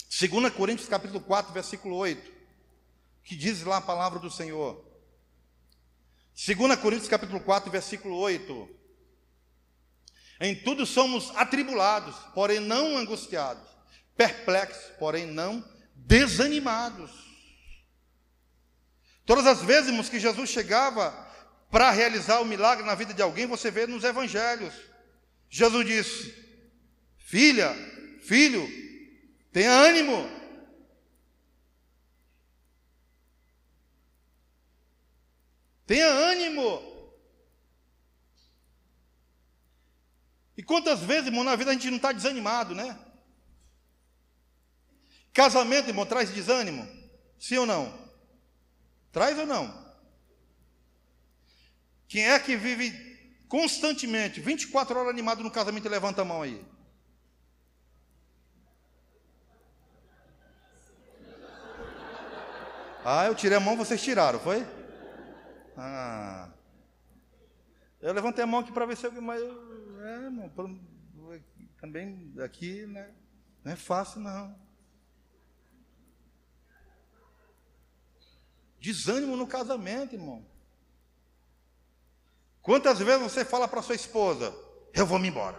2 0.08 0.52
Coríntios 0.52 0.88
capítulo 0.88 1.20
4, 1.20 1.52
versículo 1.52 1.96
8, 1.96 2.32
que 3.22 3.36
diz 3.36 3.62
lá 3.62 3.78
a 3.78 3.82
palavra 3.82 4.18
do 4.18 4.30
Senhor. 4.30 4.84
2 6.34 6.76
Coríntios 6.80 7.08
capítulo 7.08 7.40
4, 7.40 7.70
versículo 7.70 8.16
8. 8.16 8.68
Em 10.40 10.54
tudo 10.54 10.84
somos 10.84 11.30
atribulados, 11.36 12.14
porém 12.34 12.60
não 12.60 12.96
angustiados, 12.96 13.66
perplexos, 14.16 14.92
porém 14.98 15.26
não 15.26 15.64
desanimados. 15.94 17.10
Todas 19.24 19.46
as 19.46 19.62
vezes 19.62 19.88
irmãos, 19.88 20.08
que 20.08 20.20
Jesus 20.20 20.50
chegava 20.50 21.10
para 21.70 21.90
realizar 21.90 22.40
o 22.40 22.44
milagre 22.44 22.84
na 22.84 22.94
vida 22.94 23.12
de 23.12 23.22
alguém, 23.22 23.46
você 23.46 23.70
vê 23.70 23.86
nos 23.86 24.04
evangelhos. 24.04 24.72
Jesus 25.48 25.86
disse: 25.86 26.34
Filha, 27.18 27.74
filho, 28.22 28.66
tenha 29.52 29.70
ânimo. 29.70 30.36
Tenha 35.86 36.06
ânimo. 36.06 36.96
E 40.56 40.62
quantas 40.62 41.00
vezes, 41.00 41.26
irmão, 41.26 41.44
na 41.44 41.54
vida 41.54 41.70
a 41.70 41.74
gente 41.74 41.88
não 41.88 41.96
está 41.96 42.12
desanimado, 42.12 42.74
né? 42.74 42.98
Casamento, 45.32 45.88
irmão, 45.88 46.06
traz 46.06 46.30
desânimo? 46.30 46.88
Sim 47.38 47.58
ou 47.58 47.66
não? 47.66 48.10
Traz 49.12 49.38
ou 49.38 49.46
não? 49.46 49.86
Quem 52.08 52.26
é 52.26 52.38
que 52.38 52.56
vive 52.56 53.15
constantemente, 53.48 54.40
24 54.40 54.98
horas 54.98 55.10
animado 55.10 55.42
no 55.42 55.50
casamento, 55.50 55.88
levanta 55.88 56.22
a 56.22 56.24
mão 56.24 56.42
aí. 56.42 56.64
Ah, 63.04 63.26
eu 63.26 63.34
tirei 63.36 63.56
a 63.56 63.60
mão, 63.60 63.76
vocês 63.76 64.02
tiraram, 64.02 64.40
foi? 64.40 64.66
Ah. 65.76 66.50
Eu 68.00 68.12
levantei 68.12 68.42
a 68.42 68.46
mão 68.46 68.60
aqui 68.60 68.72
para 68.72 68.86
ver 68.86 68.96
se 68.96 69.06
alguém 69.06 69.20
mais. 69.20 69.40
É, 69.42 70.24
irmão, 70.24 70.50
também 71.80 72.34
aqui 72.42 72.86
né, 72.86 73.14
não 73.62 73.72
é 73.72 73.76
fácil, 73.76 74.20
não. 74.20 74.58
Desânimo 78.80 79.36
no 79.36 79.46
casamento, 79.46 80.14
irmão. 80.14 80.44
Quantas 82.66 82.98
vezes 82.98 83.22
você 83.22 83.44
fala 83.44 83.68
para 83.68 83.80
sua 83.80 83.94
esposa: 83.94 84.52
Eu 84.92 85.06
vou 85.06 85.20
me 85.20 85.28
embora. 85.28 85.56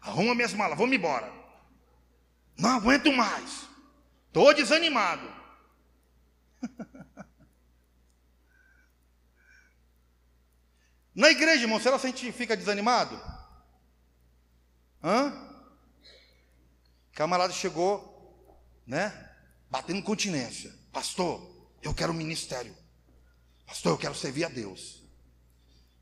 Arruma 0.00 0.34
minhas 0.34 0.54
malas, 0.54 0.78
vou 0.78 0.86
me 0.86 0.96
embora. 0.96 1.30
Não 2.56 2.70
aguento 2.70 3.12
mais. 3.12 3.68
Estou 4.28 4.54
desanimado. 4.54 5.30
Na 11.14 11.28
igreja, 11.30 11.64
irmão, 11.64 11.78
será 11.78 11.98
que 11.98 12.06
a 12.06 12.08
gente 12.08 12.32
fica 12.32 12.56
desanimado? 12.56 13.20
Hã? 15.02 15.30
Camarada 17.12 17.52
chegou, 17.52 18.56
né? 18.86 19.30
Batendo 19.68 20.02
continência. 20.02 20.72
Pastor, 20.90 21.70
eu 21.82 21.92
quero 21.92 22.14
ministério. 22.14 22.74
Pastor, 23.66 23.92
eu 23.92 23.98
quero 23.98 24.14
servir 24.14 24.44
a 24.44 24.48
Deus. 24.48 25.02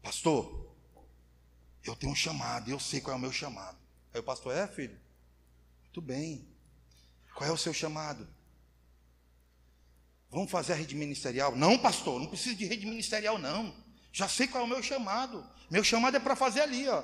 Pastor, 0.03 0.75
eu 1.85 1.97
tenho 1.97 2.13
um 2.13 2.17
chamado, 2.17 2.71
eu 2.71 2.79
sei 2.79 3.01
qual 3.01 3.15
é 3.15 3.19
o 3.19 3.21
meu 3.21 3.33
chamado. 3.33 3.79
Aí 4.13 4.21
o 4.21 4.25
pastor, 4.25 4.55
é 4.55 4.67
filho? 4.67 4.99
Muito 5.85 6.01
bem. 6.01 6.49
Qual 7.35 7.49
é 7.49 7.53
o 7.53 7.57
seu 7.57 7.73
chamado? 7.73 8.29
Vamos 10.31 10.51
fazer 10.51 10.73
a 10.73 10.77
rede 10.77 10.95
ministerial? 10.95 11.55
Não, 11.57 11.79
pastor, 11.79 12.21
não 12.21 12.27
precisa 12.27 12.55
de 12.55 12.65
rede 12.65 12.87
ministerial, 12.87 13.39
não. 13.39 13.75
Já 14.13 14.29
sei 14.29 14.47
qual 14.47 14.63
é 14.65 14.67
o 14.67 14.69
meu 14.69 14.83
chamado. 14.83 15.47
Meu 15.71 15.85
chamado 15.85 16.17
é 16.17 16.21
para 16.21 16.37
fazer 16.37 16.61
ali, 16.61 16.89
ó. 16.89 17.03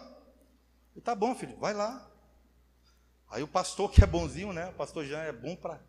E 0.97 1.01
tá 1.01 1.15
bom, 1.15 1.35
filho, 1.35 1.57
vai 1.59 1.73
lá. 1.73 2.11
Aí 3.31 3.43
o 3.43 3.49
pastor 3.49 3.91
que 3.91 4.03
é 4.03 4.07
bonzinho, 4.07 4.53
né? 4.53 4.69
O 4.69 4.75
pastor 4.75 5.05
já 5.07 5.23
é 5.23 5.33
bom 5.33 5.55
para. 5.55 5.81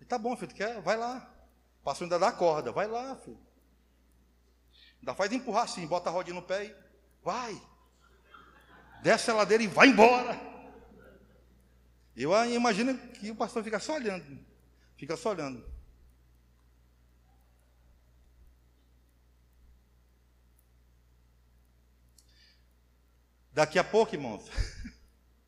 E 0.00 0.04
tá 0.04 0.18
bom, 0.18 0.36
filho, 0.36 0.54
quer? 0.54 0.80
Vai 0.80 0.96
lá. 0.96 1.32
O 1.80 1.84
pastor 1.84 2.04
ainda 2.04 2.18
dá 2.18 2.32
corda, 2.32 2.72
vai 2.72 2.86
lá, 2.86 3.16
filho. 3.16 3.38
Ainda 5.00 5.14
faz 5.14 5.32
empurrar 5.32 5.64
assim, 5.64 5.86
bota 5.86 6.10
a 6.10 6.12
rodinha 6.12 6.34
no 6.34 6.42
pé 6.42 6.66
e 6.66 6.76
vai. 7.24 7.60
Desce 9.02 9.30
a 9.30 9.34
ladeira 9.34 9.62
e 9.62 9.66
vai 9.66 9.88
embora. 9.88 10.38
Eu 12.14 12.32
imagino 12.52 12.96
que 13.12 13.30
o 13.30 13.36
pastor 13.36 13.64
fica 13.64 13.80
só 13.80 13.94
olhando. 13.94 14.44
Fica 14.96 15.16
só 15.16 15.30
olhando. 15.30 15.64
Daqui 23.52 23.78
a 23.78 23.84
pouco, 23.84 24.14
irmãos, 24.14 24.44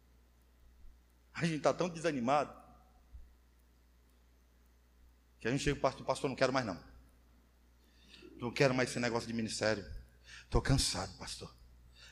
a 1.35 1.45
gente 1.45 1.57
está 1.57 1.73
tão 1.75 1.89
desanimado 1.89 2.53
que 5.39 5.49
a 5.49 5.51
gente 5.51 5.63
chega 5.63 5.79
para 5.79 5.89
o 5.89 5.91
pastor, 5.91 6.07
pastor, 6.07 6.31
não 6.31 6.37
quero 6.37 6.53
mais 6.53 6.65
não. 6.65 6.92
Não 8.43 8.51
quero 8.51 8.75
mais 8.75 8.91
esse 8.91 8.99
negócio 8.99 9.29
de 9.29 9.33
ministério. 9.33 9.89
Estou 10.43 10.61
cansado, 10.61 11.17
pastor. 11.17 11.55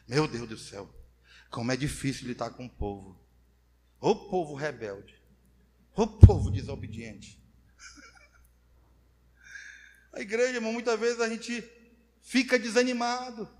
Meu 0.07 0.29
Deus 0.29 0.49
do 0.49 0.57
céu, 0.57 0.88
como 1.51 1.73
é 1.73 1.77
difícil 1.77 2.29
lidar 2.29 2.51
com 2.51 2.66
o 2.66 2.71
povo. 2.71 3.21
O 4.01 4.14
povo 4.14 4.55
rebelde. 4.55 5.21
O 5.97 6.07
povo 6.07 6.49
desobediente. 6.49 7.37
A 10.14 10.21
igreja, 10.21 10.55
irmão, 10.55 10.73
muitas 10.73 10.99
vezes 11.01 11.21
a 11.21 11.29
gente 11.29 11.69
fica 12.23 12.57
desanimado. 12.61 13.51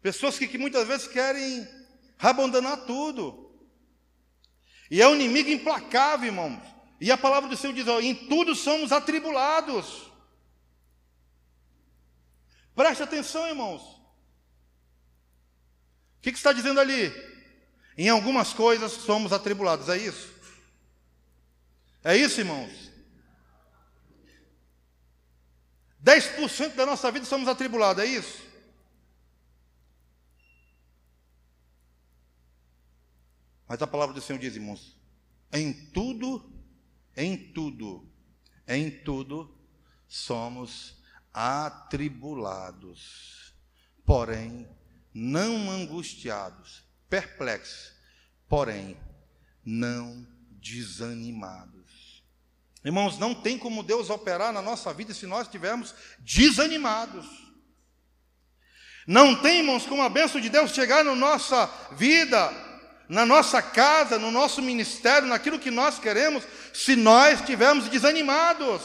Pessoas 0.00 0.38
que, 0.38 0.48
que 0.48 0.56
muitas 0.56 0.88
vezes 0.88 1.06
querem 1.06 1.68
abandonar 2.18 2.86
tudo. 2.86 3.62
E 4.90 5.02
é 5.02 5.06
um 5.06 5.16
inimigo 5.16 5.50
implacável, 5.50 6.28
irmãos. 6.28 6.62
E 6.98 7.12
a 7.12 7.18
palavra 7.18 7.50
do 7.50 7.58
Senhor 7.58 7.74
diz: 7.74 7.86
ó, 7.88 8.00
em 8.00 8.14
tudo 8.14 8.54
somos 8.54 8.90
atribulados. 8.90 10.10
Preste 12.74 13.02
atenção, 13.02 13.46
irmãos. 13.48 13.82
O 13.82 14.02
que, 16.22 16.32
que 16.32 16.38
está 16.38 16.52
dizendo 16.52 16.80
ali? 16.80 17.12
Em 17.96 18.08
algumas 18.08 18.52
coisas 18.52 18.92
somos 18.92 19.32
atribulados, 19.32 19.88
é 19.88 19.98
isso? 19.98 20.32
É 22.02 22.16
isso, 22.16 22.40
irmãos? 22.40 22.90
10% 26.02 26.74
da 26.74 26.86
nossa 26.86 27.10
vida 27.12 27.24
somos 27.24 27.46
atribulados, 27.46 28.02
é 28.02 28.06
isso? 28.06 28.42
Mas 33.68 33.80
a 33.80 33.86
palavra 33.86 34.14
do 34.14 34.20
Senhor 34.20 34.38
diz, 34.38 34.54
irmãos, 34.54 34.98
em 35.52 35.72
tudo, 35.72 36.52
em 37.16 37.52
tudo, 37.52 38.10
em 38.66 38.90
tudo 38.90 39.56
somos 40.08 41.01
atribulados, 41.32 43.54
porém 44.04 44.68
não 45.14 45.70
angustiados, 45.70 46.82
perplexos, 47.08 47.92
porém 48.48 48.96
não 49.64 50.26
desanimados. 50.50 52.22
Irmãos, 52.84 53.16
não 53.18 53.34
tem 53.34 53.58
como 53.58 53.82
Deus 53.82 54.10
operar 54.10 54.52
na 54.52 54.60
nossa 54.60 54.92
vida 54.92 55.14
se 55.14 55.26
nós 55.26 55.46
estivermos 55.46 55.94
desanimados. 56.18 57.26
Não 59.06 59.40
tem, 59.40 59.58
irmãos, 59.58 59.86
como 59.86 60.02
a 60.02 60.08
bênção 60.08 60.40
de 60.40 60.48
Deus 60.48 60.72
chegar 60.72 61.04
na 61.04 61.14
nossa 61.14 61.66
vida 61.92 62.72
na 63.12 63.26
nossa 63.26 63.60
casa, 63.60 64.18
no 64.18 64.30
nosso 64.30 64.62
ministério, 64.62 65.28
naquilo 65.28 65.58
que 65.58 65.70
nós 65.70 65.98
queremos, 65.98 66.44
se 66.72 66.96
nós 66.96 67.40
estivermos 67.40 67.90
desanimados. 67.90 68.80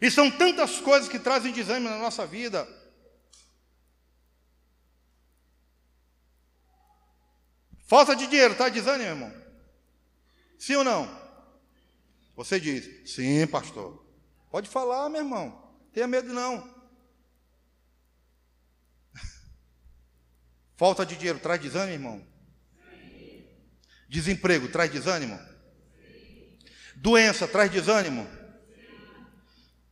E 0.00 0.10
são 0.10 0.30
tantas 0.30 0.78
coisas 0.78 1.08
que 1.08 1.18
trazem 1.18 1.52
desânimo 1.52 1.88
na 1.88 1.98
nossa 1.98 2.26
vida. 2.26 2.66
Falta 7.86 8.14
de 8.16 8.26
dinheiro, 8.26 8.52
está 8.52 8.68
desânimo, 8.68 9.08
irmão? 9.08 9.46
Sim 10.58 10.74
ou 10.74 10.84
não? 10.84 11.26
Você 12.34 12.60
diz, 12.60 13.10
sim, 13.10 13.46
pastor. 13.46 14.04
Pode 14.50 14.68
falar, 14.68 15.08
meu 15.08 15.20
irmão. 15.20 15.72
Tenha 15.92 16.06
medo 16.06 16.32
não. 16.32 16.68
Falta 20.76 21.06
de 21.06 21.16
dinheiro 21.16 21.38
traz 21.38 21.60
desânimo, 21.60 21.92
irmão? 21.94 22.26
Desemprego 24.08 24.68
traz 24.68 24.90
desânimo? 24.90 25.38
Doença 26.96 27.46
traz 27.48 27.70
desânimo? 27.70 28.26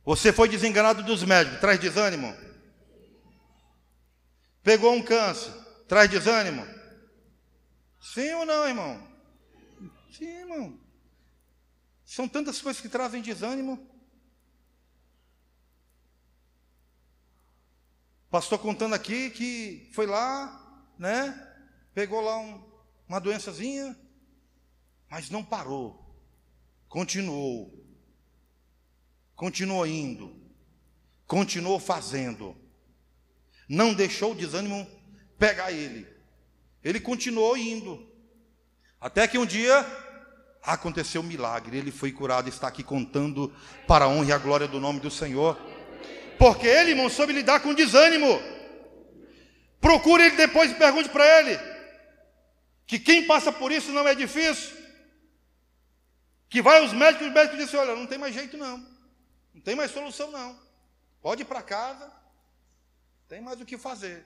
Você 0.05 0.31
foi 0.31 0.47
desenganado 0.47 1.03
dos 1.03 1.23
médicos, 1.23 1.59
traz 1.59 1.79
desânimo. 1.79 2.35
Pegou 4.61 4.93
um 4.93 5.01
câncer, 5.01 5.51
traz 5.87 6.09
desânimo. 6.09 6.65
Sim 7.99 8.33
ou 8.35 8.45
não, 8.45 8.67
irmão? 8.67 9.07
Sim, 10.11 10.27
irmão. 10.27 10.79
São 12.05 12.27
tantas 12.27 12.61
coisas 12.61 12.81
que 12.81 12.87
trazem 12.87 13.21
desânimo. 13.21 13.95
pastor 18.35 18.59
contando 18.59 18.93
aqui 18.93 19.29
que 19.29 19.89
foi 19.93 20.05
lá, 20.05 20.83
né? 20.99 21.55
Pegou 21.93 22.19
lá 22.19 22.37
um, 22.37 22.61
uma 23.07 23.21
doençazinha, 23.21 23.97
mas 25.09 25.29
não 25.29 25.41
parou. 25.41 26.13
Continuou. 26.89 27.84
Continuou 29.35 29.85
indo. 29.85 30.35
Continuou 31.27 31.79
fazendo. 31.79 32.55
Não 33.67 33.93
deixou 33.93 34.31
o 34.31 34.35
desânimo 34.35 34.87
pegar 35.37 35.71
ele. 35.71 36.07
Ele 36.83 36.99
continuou 36.99 37.57
indo. 37.57 38.07
Até 39.01 39.27
que 39.27 39.37
um 39.37 39.45
dia 39.45 39.85
aconteceu 40.63 41.21
um 41.21 41.25
milagre. 41.25 41.77
Ele 41.77 41.91
foi 41.91 42.11
curado 42.11 42.47
está 42.47 42.67
aqui 42.67 42.83
contando 42.83 43.53
para 43.87 44.05
a 44.05 44.07
honra 44.07 44.29
e 44.29 44.31
a 44.31 44.37
glória 44.37 44.67
do 44.67 44.79
nome 44.79 44.99
do 44.99 45.11
Senhor. 45.11 45.59
Porque 46.37 46.67
ele, 46.67 46.91
irmão, 46.91 47.09
soube 47.09 47.33
lidar 47.33 47.59
com 47.59 47.73
desânimo. 47.73 48.39
Procure 49.79 50.23
ele 50.23 50.35
depois 50.35 50.71
e 50.71 50.75
pergunte 50.75 51.09
para 51.09 51.25
ele 51.39 51.59
que 52.87 52.99
quem 52.99 53.25
passa 53.25 53.51
por 53.51 53.71
isso 53.71 53.91
não 53.91 54.07
é 54.07 54.15
difícil. 54.15 54.75
Que 56.49 56.61
vai 56.61 56.79
aos 56.79 56.93
médicos 56.93 57.25
e 57.25 57.29
os 57.29 57.35
médicos 57.35 57.59
dizem: 57.59 57.79
Olha, 57.79 57.95
não 57.95 58.05
tem 58.05 58.17
mais 58.17 58.33
jeito 58.33 58.57
não, 58.57 58.85
não 59.55 59.61
tem 59.61 59.73
mais 59.73 59.89
solução 59.89 60.29
não. 60.29 60.59
Pode 61.21 61.41
ir 61.41 61.45
para 61.45 61.63
casa, 61.63 62.11
tem 63.27 63.41
mais 63.41 63.59
o 63.59 63.65
que 63.65 63.77
fazer. 63.77 64.23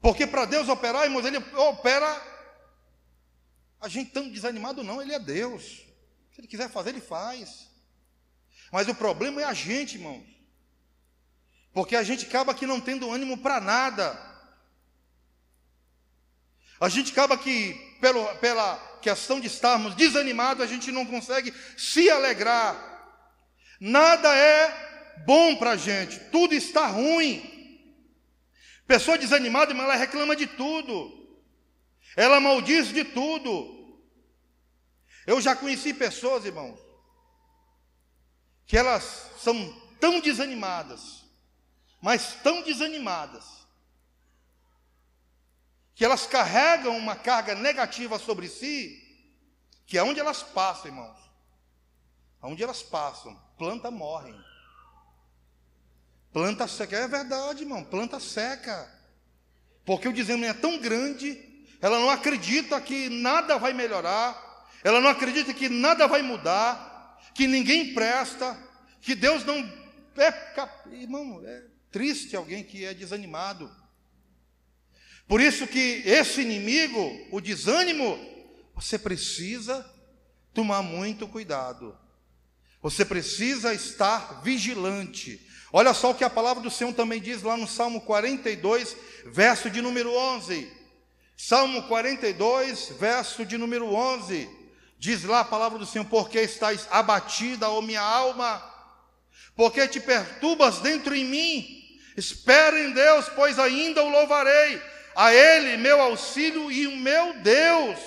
Porque 0.00 0.26
para 0.26 0.44
Deus 0.44 0.68
operar, 0.68 1.04
irmãos, 1.04 1.24
Ele 1.24 1.38
opera 1.56 2.06
a 3.80 3.88
gente 3.88 4.12
tão 4.12 4.30
desanimado, 4.30 4.84
não, 4.84 5.00
Ele 5.00 5.14
é 5.14 5.18
Deus. 5.18 5.84
Se 6.32 6.40
Ele 6.40 6.46
quiser 6.46 6.70
fazer, 6.70 6.90
Ele 6.90 7.00
faz. 7.00 7.68
Mas 8.70 8.86
o 8.86 8.94
problema 8.94 9.40
é 9.40 9.44
a 9.44 9.54
gente, 9.54 9.96
irmãos. 9.96 10.24
Porque 11.72 11.96
a 11.96 12.02
gente 12.02 12.26
acaba 12.26 12.52
aqui 12.52 12.66
não 12.66 12.80
tendo 12.80 13.10
ânimo 13.10 13.38
para 13.38 13.60
nada. 13.60 14.29
A 16.80 16.88
gente 16.88 17.12
acaba 17.12 17.36
que, 17.36 17.74
pelo, 18.00 18.26
pela 18.36 18.76
questão 19.02 19.38
de 19.38 19.46
estarmos 19.46 19.94
desanimados, 19.94 20.64
a 20.64 20.66
gente 20.66 20.90
não 20.90 21.04
consegue 21.04 21.52
se 21.76 22.08
alegrar. 22.08 22.74
Nada 23.78 24.34
é 24.34 25.22
bom 25.26 25.56
para 25.56 25.72
a 25.72 25.76
gente, 25.76 26.18
tudo 26.30 26.54
está 26.54 26.86
ruim. 26.86 27.46
Pessoa 28.86 29.18
desanimada, 29.18 29.74
mas 29.74 29.84
ela 29.84 29.94
reclama 29.94 30.34
de 30.34 30.46
tudo. 30.46 31.20
Ela 32.16 32.40
maldiz 32.40 32.88
de 32.88 33.04
tudo. 33.04 34.00
Eu 35.26 35.40
já 35.40 35.54
conheci 35.54 35.94
pessoas, 35.94 36.44
irmãos, 36.44 36.80
que 38.66 38.76
elas 38.76 39.30
são 39.38 39.54
tão 40.00 40.18
desanimadas, 40.18 41.24
mas 42.00 42.34
tão 42.42 42.62
desanimadas, 42.62 43.44
que 46.00 46.04
elas 46.06 46.26
carregam 46.26 46.96
uma 46.96 47.14
carga 47.14 47.54
negativa 47.54 48.18
sobre 48.18 48.48
si, 48.48 49.06
que 49.84 49.98
é 49.98 50.02
onde 50.02 50.18
elas 50.18 50.42
passam, 50.42 50.86
irmãos, 50.86 51.18
aonde 52.40 52.62
elas 52.62 52.82
passam, 52.82 53.38
planta 53.58 53.90
morre. 53.90 54.34
Planta 56.32 56.66
seca, 56.66 56.96
é 56.96 57.06
verdade, 57.06 57.64
irmão, 57.64 57.84
planta 57.84 58.18
seca. 58.18 58.90
Porque 59.84 60.08
o 60.08 60.12
desânimo 60.14 60.46
é 60.46 60.54
tão 60.54 60.78
grande, 60.78 61.38
ela 61.82 62.00
não 62.00 62.08
acredita 62.08 62.80
que 62.80 63.10
nada 63.10 63.58
vai 63.58 63.74
melhorar, 63.74 64.70
ela 64.82 65.02
não 65.02 65.10
acredita 65.10 65.52
que 65.52 65.68
nada 65.68 66.08
vai 66.08 66.22
mudar, 66.22 67.20
que 67.34 67.46
ninguém 67.46 67.92
presta, 67.92 68.58
que 69.02 69.14
Deus 69.14 69.44
não 69.44 69.58
é, 70.16 70.94
irmão, 70.94 71.42
é 71.44 71.66
triste 71.90 72.34
alguém 72.34 72.64
que 72.64 72.86
é 72.86 72.94
desanimado. 72.94 73.79
Por 75.30 75.40
isso 75.40 75.64
que 75.64 76.02
esse 76.04 76.40
inimigo, 76.40 77.28
o 77.30 77.40
desânimo, 77.40 78.18
você 78.74 78.98
precisa 78.98 79.88
tomar 80.52 80.82
muito 80.82 81.28
cuidado. 81.28 81.96
Você 82.82 83.04
precisa 83.04 83.72
estar 83.72 84.42
vigilante. 84.42 85.40
Olha 85.72 85.94
só 85.94 86.10
o 86.10 86.14
que 86.16 86.24
a 86.24 86.28
palavra 86.28 86.60
do 86.60 86.68
Senhor 86.68 86.92
também 86.94 87.20
diz 87.20 87.44
lá 87.44 87.56
no 87.56 87.68
Salmo 87.68 88.00
42, 88.00 88.96
verso 89.26 89.70
de 89.70 89.80
número 89.80 90.12
11. 90.12 90.68
Salmo 91.36 91.84
42, 91.84 92.94
verso 92.98 93.46
de 93.46 93.56
número 93.56 93.94
11. 93.94 94.50
Diz 94.98 95.22
lá 95.22 95.40
a 95.40 95.44
palavra 95.44 95.78
do 95.78 95.86
Senhor: 95.86 96.06
Porque 96.06 96.40
estás 96.40 96.88
abatida, 96.90 97.70
ó 97.70 97.80
minha 97.80 98.02
alma, 98.02 98.60
porque 99.54 99.86
te 99.86 100.00
perturbas 100.00 100.80
dentro 100.80 101.14
em 101.14 101.24
mim. 101.24 102.00
Espera 102.16 102.80
em 102.80 102.90
Deus, 102.90 103.28
pois 103.28 103.60
ainda 103.60 104.02
o 104.02 104.10
louvarei. 104.10 104.90
A 105.14 105.32
Ele, 105.34 105.76
meu 105.76 106.00
auxílio 106.00 106.70
e 106.70 106.86
o 106.86 106.96
meu 106.96 107.40
Deus. 107.40 107.98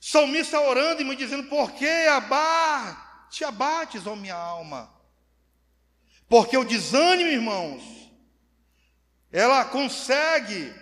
Salmista 0.00 0.60
orando 0.60 1.02
e 1.02 1.04
me 1.04 1.16
dizendo: 1.16 1.48
Por 1.48 1.72
que 1.72 1.88
abate, 2.06 3.44
abates, 3.44 4.06
ó 4.06 4.14
minha 4.14 4.36
alma? 4.36 4.94
Porque 6.28 6.56
o 6.56 6.64
desânimo, 6.64 7.30
irmãos, 7.30 7.82
ela 9.32 9.64
consegue 9.64 10.74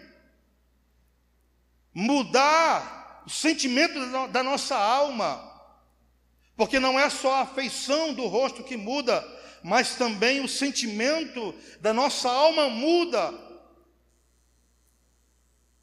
mudar 1.93 3.23
o 3.27 3.31
sentimento 3.31 4.29
da 4.29 4.43
nossa 4.43 4.77
alma, 4.77 5.53
porque 6.57 6.79
não 6.79 6.99
é 6.99 7.09
só 7.09 7.41
a 7.41 7.47
feição 7.47 8.13
do 8.13 8.27
rosto 8.27 8.63
que 8.63 8.77
muda, 8.77 9.23
mas 9.65 9.95
também 9.95 10.43
o 10.43 10.49
sentimento 10.49 11.55
da 11.81 11.95
nossa 11.95 12.31
alma 12.31 12.69
muda. 12.69 13.33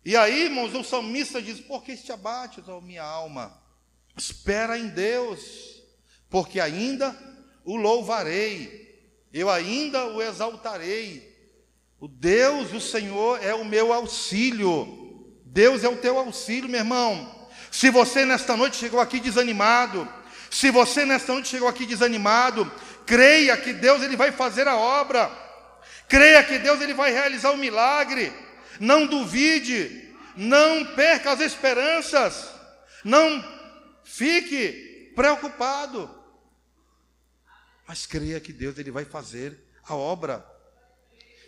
E 0.05 0.15
aí, 0.15 0.43
irmãos, 0.43 0.75
o 0.75 0.83
salmista 0.83 1.41
diz: 1.41 1.59
Por 1.59 1.83
que 1.83 1.97
te 1.97 2.11
abates, 2.11 2.69
ó 2.69 2.79
minha 2.79 3.01
alma? 3.01 3.59
Espera 4.15 4.77
em 4.77 4.87
Deus, 4.87 5.81
porque 6.29 6.59
ainda 6.59 7.17
o 7.65 7.75
louvarei, 7.75 9.03
eu 9.33 9.49
ainda 9.49 10.05
o 10.05 10.21
exaltarei. 10.21 11.31
O 11.99 12.07
Deus, 12.07 12.71
o 12.73 12.79
Senhor, 12.79 13.43
é 13.43 13.55
o 13.55 13.65
meu 13.65 13.91
auxílio. 13.91 15.33
Deus 15.43 15.83
é 15.83 15.89
o 15.89 15.97
teu 15.97 16.19
auxílio, 16.19 16.69
meu 16.69 16.81
irmão. 16.81 17.49
Se 17.71 17.89
você 17.89 18.25
nesta 18.25 18.55
noite 18.55 18.77
chegou 18.77 18.99
aqui 18.99 19.19
desanimado, 19.19 20.07
se 20.51 20.69
você 20.69 21.05
nesta 21.05 21.31
noite 21.31 21.47
chegou 21.47 21.67
aqui 21.69 21.85
desanimado, 21.85 22.69
creia 23.11 23.57
que 23.57 23.73
Deus 23.73 24.01
ele 24.01 24.15
vai 24.15 24.31
fazer 24.31 24.69
a 24.69 24.77
obra. 24.77 25.29
Creia 26.07 26.41
que 26.45 26.57
Deus 26.57 26.79
ele 26.79 26.93
vai 26.93 27.11
realizar 27.11 27.51
o 27.51 27.57
milagre. 27.57 28.31
Não 28.79 29.05
duvide, 29.05 30.15
não 30.37 30.95
perca 30.95 31.33
as 31.33 31.41
esperanças. 31.41 32.49
Não 33.03 33.43
fique 34.05 35.11
preocupado. 35.13 36.09
Mas 37.85 38.05
creia 38.05 38.39
que 38.39 38.53
Deus 38.53 38.77
ele 38.77 38.91
vai 38.91 39.03
fazer 39.03 39.59
a 39.83 39.93
obra. 39.93 40.45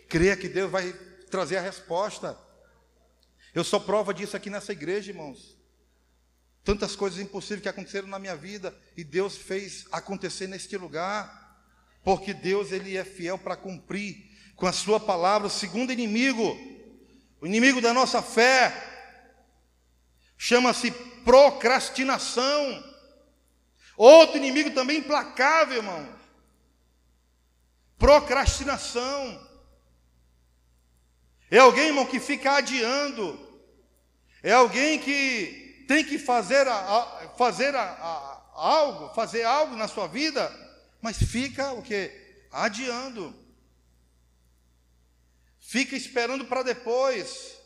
Creia 0.06 0.36
que 0.36 0.48
Deus 0.48 0.70
vai 0.70 0.92
trazer 1.30 1.56
a 1.56 1.62
resposta. 1.62 2.38
Eu 3.54 3.64
sou 3.64 3.80
prova 3.80 4.12
disso 4.12 4.36
aqui 4.36 4.50
nessa 4.50 4.72
igreja, 4.72 5.10
irmãos. 5.10 5.58
Tantas 6.62 6.94
coisas 6.94 7.18
impossíveis 7.20 7.62
que 7.62 7.70
aconteceram 7.70 8.08
na 8.08 8.18
minha 8.18 8.36
vida 8.36 8.78
e 8.94 9.02
Deus 9.02 9.38
fez 9.38 9.86
acontecer 9.90 10.46
neste 10.46 10.76
lugar. 10.76 11.43
Porque 12.04 12.34
Deus 12.34 12.70
ele 12.70 12.96
é 12.96 13.04
fiel 13.04 13.38
para 13.38 13.56
cumprir 13.56 14.30
com 14.54 14.66
a 14.66 14.72
sua 14.72 15.00
palavra. 15.00 15.48
O 15.48 15.50
segundo 15.50 15.90
inimigo, 15.90 16.56
o 17.40 17.46
inimigo 17.46 17.80
da 17.80 17.94
nossa 17.94 18.20
fé, 18.20 18.72
chama-se 20.36 20.90
procrastinação. 21.24 22.84
Outro 23.96 24.36
inimigo 24.36 24.70
também 24.72 24.98
implacável, 24.98 25.78
irmão. 25.78 26.08
Procrastinação. 27.96 29.48
É 31.50 31.58
alguém, 31.58 31.86
irmão, 31.86 32.04
que 32.04 32.20
fica 32.20 32.52
adiando. 32.52 33.40
É 34.42 34.52
alguém 34.52 34.98
que 34.98 35.84
tem 35.88 36.04
que 36.04 36.18
fazer, 36.18 36.66
a, 36.66 36.74
a, 36.74 37.28
fazer 37.38 37.74
a, 37.74 38.42
algo, 38.52 39.14
fazer 39.14 39.44
algo 39.44 39.76
na 39.76 39.88
sua 39.88 40.06
vida, 40.06 40.52
mas 41.04 41.18
fica 41.18 41.72
o 41.72 41.82
que? 41.82 42.10
Adiando. 42.50 43.34
Fica 45.60 45.94
esperando 45.94 46.46
para 46.46 46.62
depois. 46.62 47.58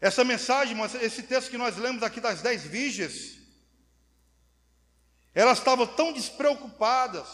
Essa 0.00 0.22
mensagem, 0.22 0.76
esse 1.02 1.24
texto 1.24 1.50
que 1.50 1.58
nós 1.58 1.76
lemos 1.76 2.04
aqui 2.04 2.20
das 2.20 2.42
dez 2.42 2.62
virgens, 2.62 3.38
elas 5.34 5.58
estavam 5.58 5.86
tão 5.86 6.12
despreocupadas 6.12 7.26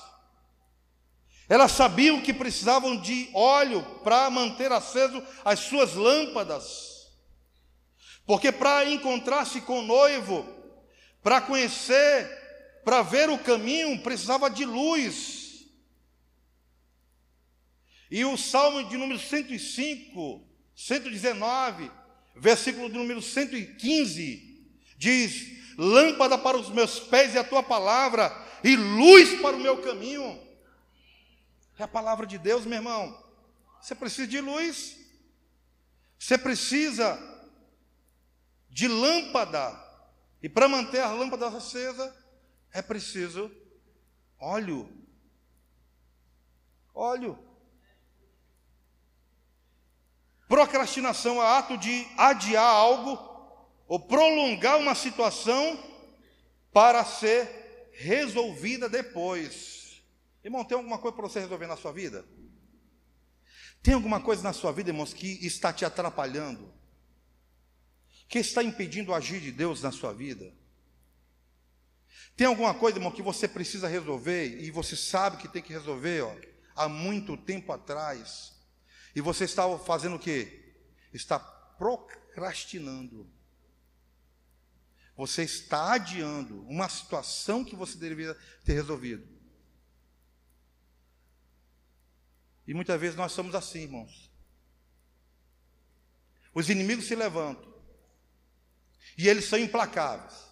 elas 1.49 1.73
sabiam 1.73 2.21
que 2.21 2.35
precisavam 2.35 2.97
de 2.97 3.31
óleo 3.33 3.83
para 4.03 4.29
manter 4.29 4.73
aceso 4.73 5.23
as 5.45 5.61
suas 5.61 5.95
lâmpadas. 5.95 7.07
Porque 8.27 8.51
para 8.51 8.85
encontrar-se 8.91 9.61
com 9.61 9.79
o 9.79 9.87
noivo, 9.87 10.45
para 11.23 11.41
conhecer, 11.41 12.46
para 12.87 13.03
ver 13.03 13.29
o 13.29 13.37
caminho, 13.37 14.01
precisava 14.01 14.49
de 14.49 14.64
luz. 14.64 15.66
E 18.09 18.25
o 18.25 18.37
Salmo 18.37 18.88
de 18.88 18.96
número 18.96 19.18
105, 19.18 20.46
119, 20.72 21.90
versículo 22.37 22.88
de 22.88 22.96
número 22.96 23.20
115, 23.20 24.70
diz: 24.96 25.75
Lâmpada 25.77 26.38
para 26.38 26.57
os 26.57 26.68
meus 26.68 27.01
pés 27.01 27.35
e 27.35 27.38
a 27.38 27.42
tua 27.42 27.61
palavra, 27.61 28.33
e 28.62 28.77
luz 28.77 29.40
para 29.40 29.57
o 29.57 29.61
meu 29.61 29.83
caminho. 29.83 30.40
É 31.77 31.83
a 31.83 31.88
palavra 31.88 32.25
de 32.25 32.38
Deus, 32.38 32.64
meu 32.64 32.79
irmão. 32.79 33.20
Você 33.83 33.96
precisa 33.96 34.29
de 34.29 34.40
luz, 34.40 34.96
você 36.16 36.38
precisa 36.38 37.18
de 38.70 38.87
lâmpada, 38.87 39.77
e 40.40 40.49
para 40.49 40.68
manter 40.68 41.01
a 41.01 41.11
lâmpada 41.11 41.49
acesa, 41.49 42.26
é 42.77 42.83
preciso 42.83 43.51
óleo. 44.39 44.87
Óleo. 46.95 47.39
Procrastinação 50.47 51.43
é 51.43 51.59
ato 51.59 51.79
de 51.79 52.07
adiar 52.19 52.62
algo 52.62 53.19
ou 53.89 53.99
prolongar 53.99 54.79
uma 54.79 54.95
situação 54.95 55.83
para 56.71 57.03
ser 57.03 57.91
resolvida 57.95 58.91
depois. 58.91 60.03
Irmão, 60.45 60.62
tem 60.62 60.77
alguma 60.77 60.99
coisa 60.99 61.17
para 61.17 61.29
você 61.29 61.41
resolver 61.41 61.67
na 61.67 61.79
sua 61.79 61.93
vida? 61.93 62.27
Tem 63.83 63.95
alguma 63.95 64.21
coisa 64.21 64.43
na 64.43 64.53
sua 64.53 64.71
vida, 64.71 64.91
irmãos, 64.91 65.15
que 65.15 65.47
está 65.47 65.73
te 65.73 65.85
atrapalhando? 65.85 66.75
Que 68.29 68.39
está 68.39 68.62
impedindo 68.62 69.12
o 69.12 69.15
agir 69.15 69.41
de 69.41 69.51
Deus 69.51 69.81
na 69.83 69.91
sua 69.91 70.12
vida? 70.12 70.53
Tem 72.37 72.47
alguma 72.47 72.75
coisa, 72.75 72.99
irmão, 72.99 73.11
que 73.11 73.23
você 73.23 73.49
precisa 73.49 73.89
resolver 73.89 74.61
e 74.61 74.71
você 74.71 74.95
sabe 74.95 75.39
que 75.39 75.49
tem 75.49 75.63
que 75.63 75.73
resolver 75.73 76.23
ó, 76.23 76.37
há 76.75 76.89
muito 76.89 77.37
tempo 77.37 77.73
atrás. 77.73 78.53
E 79.15 79.21
você 79.21 79.45
está 79.45 79.65
fazendo 79.79 80.17
o 80.17 80.19
quê? 80.19 80.75
Está 81.13 81.39
procrastinando. 81.39 83.31
Você 85.17 85.43
está 85.45 85.95
adiando 85.95 86.63
uma 86.67 86.89
situação 86.89 87.65
que 87.65 87.75
você 87.75 87.97
deveria 87.97 88.37
ter 88.65 88.75
resolvido. 88.75 89.27
E 92.67 92.75
muitas 92.75 93.01
vezes 93.01 93.17
nós 93.17 93.33
somos 93.33 93.55
assim, 93.55 93.83
irmãos. 93.85 94.31
Os 96.53 96.69
inimigos 96.69 97.07
se 97.07 97.15
levantam. 97.15 97.75
E 99.17 99.29
eles 99.29 99.47
são 99.47 99.59
implacáveis. 99.59 100.46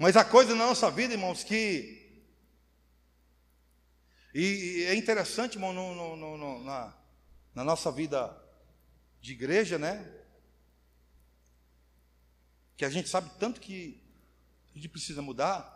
Mas 0.00 0.16
a 0.16 0.24
coisa 0.24 0.54
na 0.54 0.66
nossa 0.66 0.90
vida, 0.90 1.12
irmãos, 1.12 1.44
que. 1.44 2.24
E, 4.32 4.86
é 4.88 4.94
interessante, 4.94 5.56
irmão, 5.56 5.74
no, 5.74 6.16
no, 6.16 6.36
no, 6.38 6.64
na, 6.64 6.96
na 7.54 7.62
nossa 7.62 7.92
vida 7.92 8.34
de 9.20 9.32
igreja, 9.32 9.78
né? 9.78 10.10
Que 12.78 12.86
a 12.86 12.88
gente 12.88 13.10
sabe 13.10 13.30
tanto 13.38 13.60
que 13.60 14.02
a 14.70 14.78
gente 14.78 14.88
precisa 14.88 15.20
mudar. 15.20 15.68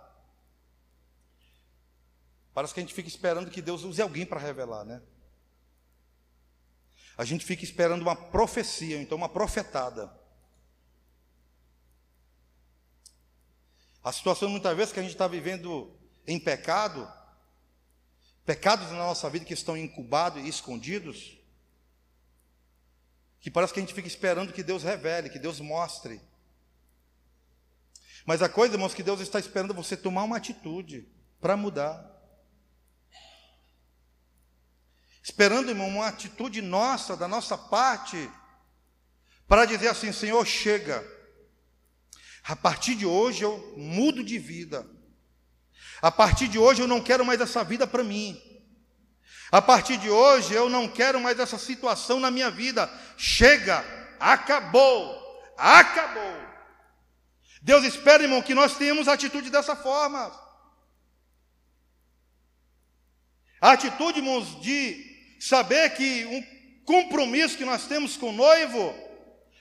Parece 2.55 2.73
que 2.73 2.81
a 2.81 2.83
gente 2.83 2.95
fica 2.95 3.09
esperando 3.09 3.51
que 3.51 3.61
Deus 3.61 3.83
use 3.83 4.01
alguém 4.01 4.25
para 4.25 4.41
revelar, 4.41 4.87
né? 4.87 5.03
A 7.19 7.27
gente 7.27 7.45
fica 7.45 7.63
esperando 7.63 8.01
uma 8.01 8.17
profecia, 8.17 8.99
então 9.03 9.19
uma 9.19 9.29
profetada. 9.29 10.11
A 14.05 14.13
situação 14.13 14.51
muitas 14.51 14.77
vezes 14.77 14.93
que 14.93 15.01
a 15.01 15.03
gente 15.03 15.13
está 15.13 15.27
vivendo 15.27 15.91
em 16.27 16.39
pecado, 16.39 17.11
pecados 18.45 18.91
na 18.91 18.99
nossa 18.99 19.31
vida 19.31 19.47
que 19.47 19.55
estão 19.55 19.75
incubados 19.79 20.45
e 20.45 20.47
escondidos, 20.47 21.39
que 23.41 23.51
parece 23.51 23.73
que 23.73 23.81
a 23.81 23.83
gente 23.83 23.95
fica 23.95 24.07
esperando 24.07 24.53
que 24.53 24.63
Deus 24.63 24.83
revele, 24.83 25.31
que 25.31 25.39
Deus 25.39 25.59
mostre. 25.59 26.21
Mas 28.27 28.43
a 28.43 28.49
coisa, 28.49 28.75
irmãos, 28.75 28.93
que 28.93 29.03
Deus 29.03 29.21
está 29.21 29.39
esperando 29.39 29.73
você 29.73 29.97
tomar 29.97 30.25
uma 30.25 30.37
atitude 30.37 31.09
para 31.41 31.57
mudar. 31.57 32.11
Esperando, 35.23 35.71
irmão, 35.71 35.89
uma 35.89 36.09
atitude 36.09 36.61
nossa, 36.61 37.17
da 37.17 37.27
nossa 37.27 37.57
parte, 37.57 38.31
para 39.49 39.65
dizer 39.65 39.89
assim: 39.89 40.13
Senhor, 40.13 40.45
chega. 40.47 41.14
A 42.47 42.55
partir 42.55 42.95
de 42.95 43.07
hoje 43.07 43.43
eu 43.43 43.75
mudo 43.75 44.23
de 44.23 44.39
vida. 44.39 44.87
A 46.03 46.11
partir 46.11 46.47
de 46.47 46.59
hoje 46.59 46.83
eu 46.83 46.87
não 46.87 47.01
quero 47.01 47.25
mais 47.25 47.41
essa 47.41 47.65
vida 47.65 47.87
para 47.87 48.05
mim. 48.05 48.39
A 49.51 49.63
partir 49.63 49.97
de 49.97 50.11
hoje 50.11 50.53
eu 50.53 50.69
não 50.69 50.87
quero 50.87 51.19
mais 51.19 51.39
essa 51.39 51.57
situação 51.57 52.21
na 52.21 52.31
minha 52.31 52.51
vida. 52.51 52.91
Chega, 53.17 53.83
acabou, 54.21 55.43
acabou. 55.57 56.45
Deus 57.63 57.83
espera, 57.85 58.25
irmão, 58.25 58.43
que 58.43 58.55
nós 58.55 58.77
tenhamos 58.77 59.09
atitude 59.09 59.49
dessa 59.49 59.75
forma. 59.75 60.31
A 63.59 63.73
atitude, 63.73 64.19
irmãos, 64.19 64.61
de 64.61 65.39
saber 65.41 65.95
que 65.95 66.27
um 66.27 66.85
compromisso 66.85 67.57
que 67.57 67.65
nós 67.65 67.87
temos 67.87 68.19
com 68.19 68.29
o 68.29 68.33
noivo, 68.33 68.95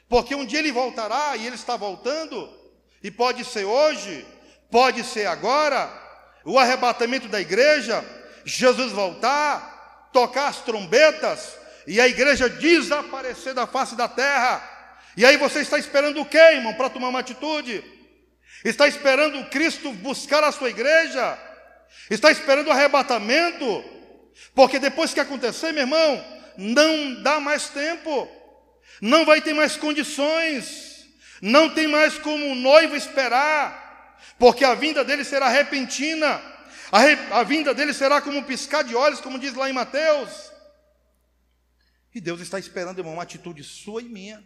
porque 0.10 0.36
um 0.36 0.46
dia 0.46 0.60
ele 0.60 0.74
voltará 0.74 1.38
e 1.38 1.48
ele 1.48 1.56
está 1.56 1.78
voltando, 1.78 2.63
e 3.04 3.12
pode 3.12 3.44
ser 3.44 3.66
hoje, 3.66 4.26
pode 4.72 5.04
ser 5.04 5.28
agora, 5.28 5.92
o 6.46 6.58
arrebatamento 6.58 7.28
da 7.28 7.42
igreja, 7.42 8.04
Jesus 8.46 8.94
voltar, 8.94 10.10
tocar 10.14 10.48
as 10.48 10.62
trombetas 10.62 11.58
e 11.86 12.00
a 12.00 12.08
igreja 12.08 12.50
desaparecer 12.50 13.54
da 13.54 13.68
face 13.68 13.96
da 13.96 14.08
terra. 14.08 14.70
E 15.18 15.26
aí 15.26 15.38
você 15.38 15.60
está 15.60 15.78
esperando 15.78 16.22
o 16.22 16.26
quê, 16.26 16.38
irmão, 16.38 16.74
para 16.74 16.90
tomar 16.90 17.10
uma 17.10 17.20
atitude? 17.20 17.84
Está 18.64 18.88
esperando 18.88 19.50
Cristo 19.50 19.92
buscar 19.92 20.44
a 20.44 20.52
sua 20.52 20.70
igreja? 20.70 21.38
Está 22.10 22.32
esperando 22.32 22.68
o 22.68 22.72
arrebatamento? 22.72 23.84
Porque 24.56 24.80
depois 24.80 25.14
que 25.14 25.20
acontecer, 25.20 25.72
meu 25.72 25.84
irmão, 25.84 26.26
não 26.58 27.22
dá 27.22 27.40
mais 27.40 27.68
tempo, 27.70 28.28
não 29.02 29.26
vai 29.26 29.42
ter 29.42 29.54
mais 29.54 29.76
condições. 29.76 30.93
Não 31.44 31.74
tem 31.74 31.90
mais 31.90 32.18
como 32.18 32.54
o 32.54 32.56
noivo 32.56 32.96
esperar, 32.96 34.18
porque 34.40 34.64
a 34.64 34.74
vinda 34.74 35.04
dele 35.04 35.26
será 35.26 35.50
repentina. 35.50 36.42
A, 36.90 37.00
re, 37.00 37.16
a 37.34 37.44
vinda 37.44 37.74
dele 37.74 37.94
será 37.94 38.22
como 38.22 38.38
um 38.38 38.44
piscar 38.44 38.82
de 38.82 38.96
olhos, 38.96 39.20
como 39.20 39.38
diz 39.38 39.54
lá 39.54 39.70
em 39.70 39.74
Mateus. 39.74 40.54
E 42.16 42.22
Deus 42.22 42.40
está 42.40 42.58
esperando, 42.58 43.00
irmão, 43.00 43.16
uma 43.16 43.24
atitude 43.24 43.62
sua 43.62 44.02
e 44.02 44.08
minha. 44.08 44.38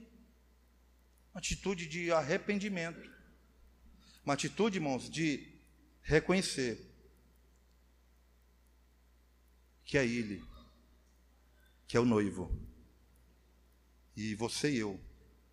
Uma 1.31 1.38
atitude 1.38 1.86
de 1.86 2.12
arrependimento. 2.12 3.07
Uma 4.25 4.33
atitude, 4.33 4.77
irmãos, 4.77 5.07
de 5.07 5.53
reconhecer 6.01 6.83
que 9.86 9.99
é 9.99 10.03
Ele, 10.03 10.43
que 11.88 11.95
é 11.95 11.99
o 11.99 12.05
noivo. 12.05 12.51
E 14.15 14.33
você 14.33 14.71
e 14.71 14.79
eu 14.79 14.99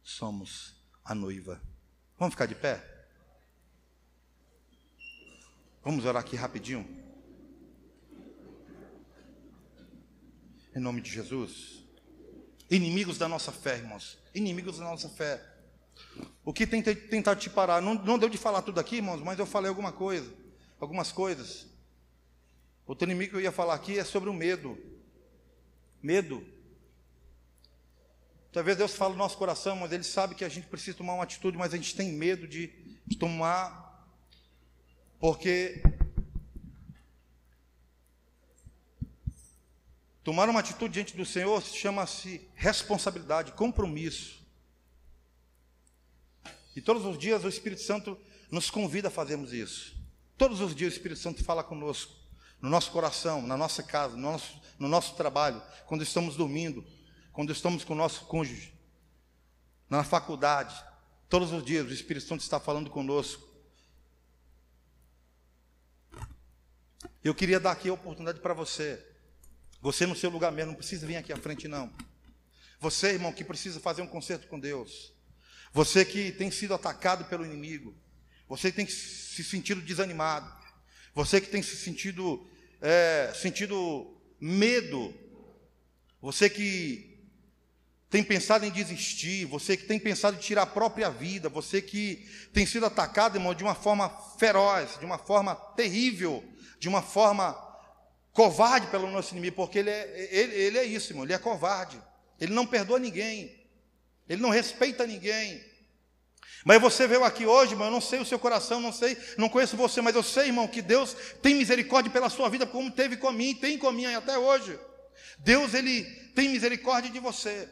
somos 0.02 0.82
a 1.04 1.14
noiva. 1.14 1.60
Vamos 2.18 2.34
ficar 2.34 2.46
de 2.46 2.54
pé? 2.54 2.82
Vamos 5.82 6.04
orar 6.04 6.22
aqui 6.22 6.34
rapidinho. 6.34 6.86
Em 10.74 10.80
nome 10.80 11.00
de 11.00 11.10
Jesus. 11.10 11.84
Inimigos 12.70 13.18
da 13.18 13.28
nossa 13.28 13.52
fé, 13.52 13.76
irmãos. 13.76 14.18
Inimigos 14.34 14.78
da 14.78 14.84
nossa 14.84 15.08
fé. 15.08 15.44
O 16.44 16.52
que 16.52 16.66
tem 16.66 16.82
tentado 16.82 17.38
te 17.38 17.50
parar? 17.50 17.82
Não, 17.82 17.94
não 17.94 18.18
deu 18.18 18.28
de 18.28 18.38
falar 18.38 18.62
tudo 18.62 18.80
aqui, 18.80 18.96
irmãos, 18.96 19.20
mas 19.20 19.38
eu 19.38 19.46
falei 19.46 19.68
alguma 19.68 19.92
coisa. 19.92 20.32
Algumas 20.80 21.12
coisas. 21.12 21.66
Outro 22.86 23.06
inimigo 23.06 23.32
que 23.32 23.36
eu 23.36 23.40
ia 23.42 23.52
falar 23.52 23.74
aqui 23.74 23.98
é 23.98 24.04
sobre 24.04 24.30
o 24.30 24.34
medo. 24.34 24.78
Medo. 26.02 26.53
Talvez 28.54 28.76
Deus 28.78 28.94
fale 28.94 29.14
no 29.14 29.18
nosso 29.18 29.36
coração, 29.36 29.74
mas 29.74 29.90
Ele 29.90 30.04
sabe 30.04 30.36
que 30.36 30.44
a 30.44 30.48
gente 30.48 30.68
precisa 30.68 30.96
tomar 30.96 31.14
uma 31.14 31.24
atitude, 31.24 31.58
mas 31.58 31.74
a 31.74 31.76
gente 31.76 31.92
tem 31.92 32.12
medo 32.12 32.46
de, 32.46 32.68
de 33.04 33.16
tomar, 33.16 34.06
porque 35.18 35.82
tomar 40.22 40.48
uma 40.48 40.60
atitude 40.60 40.94
diante 40.94 41.16
do 41.16 41.26
Senhor 41.26 41.60
chama-se 41.64 42.48
responsabilidade, 42.54 43.50
compromisso. 43.50 44.40
E 46.76 46.80
todos 46.80 47.04
os 47.04 47.18
dias 47.18 47.42
o 47.42 47.48
Espírito 47.48 47.82
Santo 47.82 48.16
nos 48.52 48.70
convida 48.70 49.08
a 49.08 49.10
fazermos 49.10 49.52
isso. 49.52 49.96
Todos 50.38 50.60
os 50.60 50.76
dias 50.76 50.92
o 50.92 50.96
Espírito 50.96 51.20
Santo 51.20 51.42
fala 51.42 51.64
conosco, 51.64 52.14
no 52.62 52.70
nosso 52.70 52.92
coração, 52.92 53.42
na 53.42 53.56
nossa 53.56 53.82
casa, 53.82 54.14
no 54.14 54.22
nosso, 54.22 54.62
no 54.78 54.86
nosso 54.86 55.16
trabalho, 55.16 55.60
quando 55.86 56.04
estamos 56.04 56.36
dormindo, 56.36 56.86
quando 57.34 57.52
estamos 57.52 57.84
com 57.84 57.92
o 57.92 57.96
nosso 57.96 58.24
cônjuge, 58.26 58.72
na 59.90 60.04
faculdade. 60.04 60.74
Todos 61.28 61.52
os 61.52 61.64
dias 61.64 61.84
o 61.84 61.92
Espírito 61.92 62.26
Santo 62.26 62.42
está 62.42 62.60
falando 62.60 62.88
conosco. 62.88 63.44
Eu 67.22 67.34
queria 67.34 67.58
dar 67.58 67.72
aqui 67.72 67.88
a 67.88 67.92
oportunidade 67.92 68.38
para 68.38 68.54
você. 68.54 69.04
Você 69.80 70.06
no 70.06 70.14
seu 70.14 70.30
lugar 70.30 70.52
mesmo, 70.52 70.70
não 70.70 70.78
precisa 70.78 71.06
vir 71.06 71.16
aqui 71.16 71.32
à 71.32 71.36
frente, 71.36 71.66
não. 71.66 71.92
Você, 72.78 73.08
irmão, 73.08 73.32
que 73.32 73.44
precisa 73.44 73.80
fazer 73.80 74.00
um 74.00 74.06
concerto 74.06 74.46
com 74.46 74.58
Deus. 74.58 75.12
Você 75.72 76.04
que 76.04 76.30
tem 76.30 76.52
sido 76.52 76.72
atacado 76.72 77.24
pelo 77.24 77.44
inimigo. 77.44 77.96
Você 78.48 78.70
que 78.70 78.76
tem 78.76 78.86
se 78.86 79.42
sentido 79.42 79.82
desanimado. 79.82 80.50
Você 81.14 81.40
que 81.40 81.48
tem 81.48 81.62
se 81.62 81.76
sentido, 81.76 82.48
é, 82.80 83.32
sentido 83.34 84.16
medo. 84.38 85.12
Você 86.20 86.48
que 86.48 87.13
tem 88.14 88.22
pensado 88.22 88.64
em 88.64 88.70
desistir. 88.70 89.44
Você 89.46 89.76
que 89.76 89.86
tem 89.86 89.98
pensado 89.98 90.36
em 90.36 90.40
tirar 90.40 90.62
a 90.62 90.66
própria 90.66 91.10
vida. 91.10 91.48
Você 91.48 91.82
que 91.82 92.24
tem 92.52 92.64
sido 92.64 92.86
atacado, 92.86 93.36
irmão, 93.36 93.52
de 93.52 93.64
uma 93.64 93.74
forma 93.74 94.08
feroz, 94.38 94.96
de 95.00 95.04
uma 95.04 95.18
forma 95.18 95.56
terrível 95.74 96.44
de 96.78 96.88
uma 96.88 97.00
forma 97.00 97.56
covarde 98.30 98.88
pelo 98.88 99.10
nosso 99.10 99.32
inimigo, 99.32 99.56
porque 99.56 99.78
ele 99.78 99.88
é, 99.88 100.28
ele, 100.30 100.54
ele 100.54 100.78
é 100.78 100.84
isso, 100.84 101.12
irmão, 101.12 101.24
ele 101.24 101.32
é 101.32 101.38
covarde. 101.38 102.00
Ele 102.38 102.52
não 102.52 102.66
perdoa 102.66 102.98
ninguém. 102.98 103.52
Ele 104.28 104.42
não 104.42 104.50
respeita 104.50 105.06
ninguém. 105.06 105.64
Mas 106.64 106.80
você 106.80 107.08
veio 107.08 107.24
aqui 107.24 107.46
hoje, 107.46 107.72
irmão, 107.72 107.88
eu 107.88 107.92
não 107.92 108.02
sei 108.02 108.20
o 108.20 108.24
seu 108.24 108.38
coração, 108.38 108.80
não 108.80 108.92
sei, 108.92 109.16
não 109.38 109.48
conheço 109.48 109.76
você, 109.76 110.02
mas 110.02 110.14
eu 110.14 110.22
sei, 110.22 110.46
irmão, 110.46 110.68
que 110.68 110.82
Deus 110.82 111.16
tem 111.42 111.54
misericórdia 111.54 112.12
pela 112.12 112.28
sua 112.28 112.48
vida, 112.50 112.66
como 112.66 112.90
teve 112.90 113.16
com 113.16 113.32
mim, 113.32 113.54
tem 113.54 113.76
com 113.78 113.90
minha 113.90 114.18
até 114.18 114.38
hoje. 114.38 114.78
Deus, 115.38 115.74
Ele 115.74 116.04
tem 116.34 116.50
misericórdia 116.50 117.10
de 117.10 117.18
você. 117.18 117.68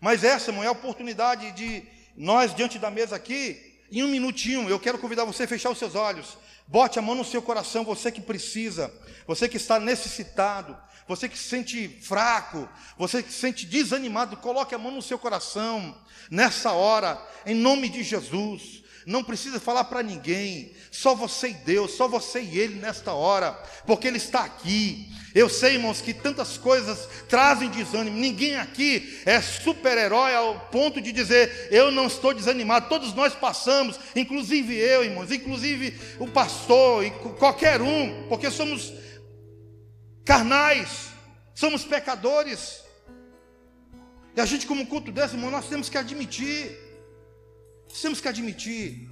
Mas 0.00 0.24
essa, 0.24 0.50
irmão, 0.50 0.64
é 0.64 0.66
a 0.66 0.72
oportunidade 0.72 1.52
de 1.52 1.82
nós, 2.16 2.54
diante 2.54 2.78
da 2.78 2.90
mesa 2.90 3.16
aqui, 3.16 3.76
em 3.90 4.02
um 4.02 4.08
minutinho, 4.08 4.68
eu 4.68 4.80
quero 4.80 4.98
convidar 4.98 5.24
você 5.24 5.44
a 5.44 5.48
fechar 5.48 5.70
os 5.70 5.78
seus 5.78 5.94
olhos. 5.94 6.38
Bote 6.66 6.98
a 6.98 7.02
mão 7.02 7.14
no 7.14 7.24
seu 7.24 7.40
coração, 7.40 7.84
você 7.84 8.10
que 8.10 8.20
precisa, 8.20 8.92
você 9.26 9.48
que 9.48 9.56
está 9.56 9.78
necessitado, 9.78 10.76
você 11.06 11.28
que 11.28 11.38
se 11.38 11.48
sente 11.48 11.88
fraco, 12.02 12.68
você 12.98 13.22
que 13.22 13.32
se 13.32 13.38
sente 13.38 13.64
desanimado, 13.64 14.36
coloque 14.38 14.74
a 14.74 14.78
mão 14.78 14.90
no 14.90 15.00
seu 15.00 15.18
coração, 15.18 15.96
nessa 16.28 16.72
hora, 16.72 17.22
em 17.44 17.54
nome 17.54 17.88
de 17.88 18.02
Jesus. 18.02 18.82
Não 19.06 19.22
precisa 19.22 19.60
falar 19.60 19.84
para 19.84 20.02
ninguém, 20.02 20.72
só 20.90 21.14
você 21.14 21.50
e 21.50 21.54
Deus, 21.54 21.92
só 21.92 22.08
você 22.08 22.40
e 22.40 22.58
Ele 22.58 22.80
nesta 22.80 23.12
hora, 23.12 23.52
porque 23.86 24.08
Ele 24.08 24.16
está 24.16 24.40
aqui. 24.40 25.08
Eu 25.32 25.48
sei, 25.48 25.74
irmãos, 25.74 26.00
que 26.00 26.12
tantas 26.12 26.58
coisas 26.58 27.08
trazem 27.28 27.70
desânimo. 27.70 28.18
Ninguém 28.18 28.56
aqui 28.56 29.22
é 29.24 29.40
super-herói 29.40 30.34
ao 30.34 30.58
ponto 30.70 31.00
de 31.00 31.12
dizer, 31.12 31.68
eu 31.70 31.92
não 31.92 32.08
estou 32.08 32.34
desanimado. 32.34 32.88
Todos 32.88 33.14
nós 33.14 33.32
passamos, 33.32 33.96
inclusive 34.16 34.74
eu, 34.74 35.04
irmãos, 35.04 35.30
inclusive 35.30 35.96
o 36.18 36.26
pastor 36.26 37.04
e 37.04 37.12
qualquer 37.38 37.80
um, 37.80 38.26
porque 38.28 38.50
somos 38.50 38.92
carnais, 40.24 41.10
somos 41.54 41.84
pecadores. 41.84 42.80
E 44.34 44.40
a 44.40 44.44
gente, 44.44 44.66
como 44.66 44.84
culto 44.84 45.12
desse, 45.12 45.36
irmão, 45.36 45.50
nós 45.52 45.68
temos 45.68 45.88
que 45.88 45.96
admitir. 45.96 46.85
Nós 47.88 48.00
temos 48.00 48.20
que 48.20 48.28
admitir. 48.28 49.08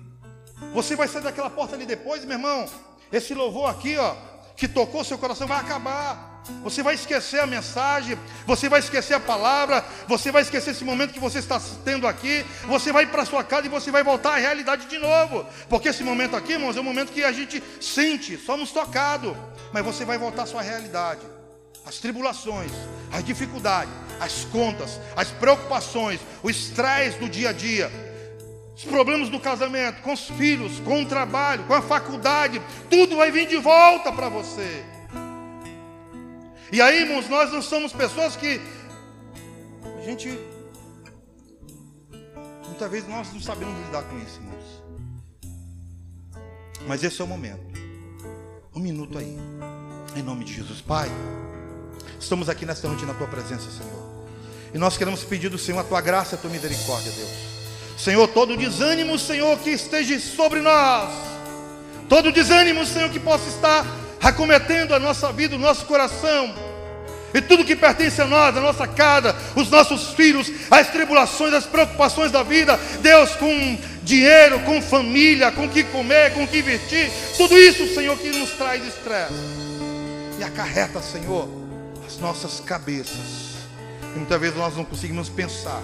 Você 0.72 0.96
vai 0.96 1.08
sair 1.08 1.22
daquela 1.22 1.50
porta 1.50 1.74
ali 1.74 1.86
depois, 1.86 2.24
meu 2.24 2.36
irmão. 2.36 2.68
Esse 3.12 3.34
louvor 3.34 3.70
aqui, 3.70 3.96
ó, 3.96 4.14
que 4.56 4.68
tocou 4.68 5.04
seu 5.04 5.18
coração 5.18 5.46
vai 5.46 5.58
acabar. 5.58 6.34
Você 6.62 6.82
vai 6.82 6.94
esquecer 6.94 7.40
a 7.40 7.46
mensagem, 7.46 8.18
você 8.46 8.68
vai 8.68 8.80
esquecer 8.80 9.14
a 9.14 9.20
palavra, 9.20 9.84
você 10.06 10.30
vai 10.30 10.42
esquecer 10.42 10.72
esse 10.72 10.84
momento 10.84 11.12
que 11.12 11.20
você 11.20 11.38
está 11.38 11.60
tendo 11.84 12.06
aqui, 12.06 12.44
você 12.66 12.92
vai 12.92 13.06
para 13.06 13.24
sua 13.24 13.42
casa 13.42 13.66
e 13.66 13.70
você 13.70 13.90
vai 13.90 14.02
voltar 14.02 14.34
à 14.34 14.36
realidade 14.36 14.86
de 14.86 14.98
novo. 14.98 15.46
Porque 15.68 15.88
esse 15.88 16.04
momento 16.04 16.36
aqui, 16.36 16.52
irmãos, 16.52 16.76
é 16.76 16.80
um 16.80 16.84
momento 16.84 17.12
que 17.12 17.24
a 17.24 17.32
gente 17.32 17.62
sente, 17.80 18.36
somos 18.36 18.72
tocados, 18.72 19.34
mas 19.72 19.84
você 19.84 20.04
vai 20.04 20.18
voltar 20.18 20.42
à 20.42 20.46
sua 20.46 20.60
realidade. 20.60 21.22
As 21.86 21.98
tribulações, 21.98 22.72
as 23.12 23.24
dificuldades, 23.24 23.92
as 24.20 24.44
contas, 24.46 25.00
as 25.16 25.30
preocupações, 25.30 26.20
o 26.42 26.50
estresse 26.50 27.18
do 27.18 27.28
dia 27.28 27.50
a 27.50 27.52
dia, 27.52 27.90
os 28.76 28.84
problemas 28.84 29.28
do 29.28 29.38
casamento, 29.38 30.02
com 30.02 30.12
os 30.12 30.28
filhos, 30.30 30.80
com 30.80 31.02
o 31.02 31.06
trabalho, 31.06 31.64
com 31.64 31.74
a 31.74 31.82
faculdade, 31.82 32.60
tudo 32.90 33.16
vai 33.16 33.30
vir 33.30 33.46
de 33.46 33.56
volta 33.56 34.12
para 34.12 34.28
você. 34.28 34.84
E 36.72 36.82
aí, 36.82 37.02
irmãos, 37.02 37.28
nós 37.28 37.52
não 37.52 37.62
somos 37.62 37.92
pessoas 37.92 38.34
que 38.34 38.60
a 39.96 40.02
gente 40.02 40.28
muitas 42.66 42.90
vezes 42.90 43.08
nós 43.08 43.32
não 43.32 43.40
sabemos 43.40 43.78
lidar 43.86 44.02
com 44.02 44.18
isso, 44.18 44.40
irmãos. 44.40 44.82
Mas 46.88 47.04
esse 47.04 47.20
é 47.20 47.24
o 47.24 47.28
momento. 47.28 47.62
Um 48.74 48.80
minuto 48.80 49.16
aí. 49.16 49.38
Em 50.16 50.22
nome 50.22 50.44
de 50.44 50.52
Jesus, 50.52 50.80
Pai. 50.80 51.08
Estamos 52.18 52.48
aqui 52.48 52.66
nesta 52.66 52.88
noite 52.88 53.04
na 53.04 53.14
tua 53.14 53.28
presença, 53.28 53.70
Senhor. 53.70 54.26
E 54.74 54.78
nós 54.78 54.96
queremos 54.96 55.22
pedir 55.22 55.48
do 55.48 55.58
Senhor 55.58 55.78
a 55.78 55.84
tua 55.84 56.00
graça, 56.00 56.34
a 56.34 56.38
tua 56.38 56.50
misericórdia, 56.50 57.12
Deus. 57.12 57.53
Senhor, 57.96 58.26
todo 58.28 58.56
desânimo, 58.56 59.18
Senhor, 59.18 59.58
que 59.58 59.70
esteja 59.70 60.18
sobre 60.18 60.60
nós, 60.60 61.10
todo 62.08 62.32
desânimo, 62.32 62.84
Senhor, 62.84 63.08
que 63.10 63.20
possa 63.20 63.48
estar 63.48 63.86
acometendo 64.20 64.94
a 64.94 64.98
nossa 64.98 65.32
vida, 65.32 65.54
o 65.54 65.58
nosso 65.58 65.84
coração, 65.86 66.54
e 67.32 67.40
tudo 67.40 67.64
que 67.64 67.74
pertence 67.74 68.20
a 68.22 68.26
nós, 68.26 68.56
a 68.56 68.60
nossa 68.60 68.86
casa, 68.86 69.34
os 69.56 69.68
nossos 69.68 70.12
filhos, 70.14 70.50
as 70.70 70.88
tribulações, 70.88 71.52
as 71.52 71.66
preocupações 71.66 72.30
da 72.30 72.42
vida, 72.42 72.78
Deus, 73.00 73.30
com 73.32 73.78
dinheiro, 74.02 74.60
com 74.60 74.80
família, 74.80 75.50
com 75.50 75.66
o 75.66 75.68
que 75.68 75.82
comer, 75.84 76.32
com 76.32 76.44
o 76.44 76.48
que 76.48 76.62
vestir, 76.62 77.10
tudo 77.36 77.58
isso, 77.58 77.92
Senhor, 77.94 78.16
que 78.18 78.30
nos 78.30 78.50
traz 78.50 78.86
estresse. 78.86 79.34
E 80.38 80.44
acarreta, 80.44 81.00
Senhor, 81.00 81.48
as 82.06 82.18
nossas 82.18 82.60
cabeças. 82.60 83.54
E 84.14 84.18
muitas 84.18 84.40
vezes 84.40 84.56
nós 84.56 84.76
não 84.76 84.84
conseguimos 84.84 85.28
pensar 85.28 85.82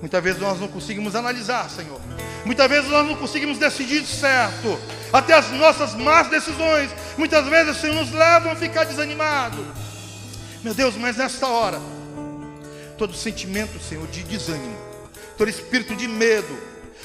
Muitas 0.00 0.22
vezes 0.22 0.40
nós 0.40 0.60
não 0.60 0.68
conseguimos 0.68 1.14
analisar, 1.14 1.70
Senhor. 1.70 2.00
Muitas 2.44 2.68
vezes 2.68 2.90
nós 2.90 3.06
não 3.06 3.16
conseguimos 3.16 3.58
decidir 3.58 4.04
certo. 4.04 4.78
Até 5.12 5.32
as 5.32 5.50
nossas 5.52 5.94
más 5.94 6.28
decisões, 6.28 6.90
muitas 7.16 7.46
vezes, 7.46 7.78
Senhor, 7.78 7.94
nos 7.94 8.12
levam 8.12 8.52
a 8.52 8.56
ficar 8.56 8.84
desanimados. 8.84 9.64
Meu 10.62 10.74
Deus, 10.74 10.96
mas 10.96 11.16
nesta 11.16 11.46
hora, 11.46 11.80
todo 12.98 13.14
sentimento, 13.14 13.80
Senhor, 13.82 14.06
de 14.08 14.22
desânimo, 14.22 14.76
todo 15.38 15.48
espírito 15.48 15.94
de 15.94 16.06
medo, 16.06 16.58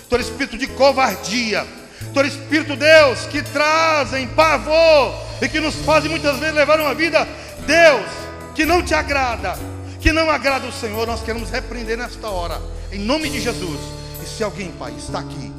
todo 0.09 0.21
espírito 0.21 0.57
de 0.57 0.67
covardia, 0.67 1.65
todo 2.13 2.27
espírito, 2.27 2.75
Deus, 2.75 3.25
que 3.27 3.41
trazem 3.41 4.27
pavor 4.29 5.15
e 5.41 5.47
que 5.47 5.59
nos 5.59 5.75
fazem 5.75 6.09
muitas 6.09 6.37
vezes 6.37 6.55
levar 6.55 6.79
uma 6.79 6.93
vida, 6.93 7.25
Deus, 7.65 8.09
que 8.53 8.65
não 8.65 8.83
te 8.83 8.93
agrada, 8.93 9.57
que 10.01 10.11
não 10.11 10.29
agrada 10.29 10.67
o 10.67 10.73
Senhor, 10.73 11.07
nós 11.07 11.21
queremos 11.21 11.49
repreender 11.49 11.97
nesta 11.97 12.27
hora 12.27 12.59
em 12.91 12.99
nome 12.99 13.29
de 13.29 13.39
Jesus. 13.39 13.79
E 14.21 14.25
se 14.25 14.43
alguém, 14.43 14.71
Pai, 14.73 14.93
está 14.97 15.19
aqui 15.19 15.51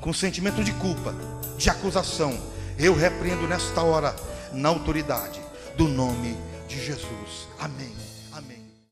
com 0.00 0.12
sentimento 0.12 0.62
de 0.62 0.72
culpa, 0.72 1.14
de 1.56 1.70
acusação, 1.70 2.38
eu 2.78 2.94
repreendo 2.94 3.48
nesta 3.48 3.82
hora, 3.82 4.14
na 4.52 4.68
autoridade 4.68 5.40
do 5.76 5.88
nome 5.88 6.36
de 6.68 6.84
Jesus. 6.84 7.48
Amém. 7.58 8.03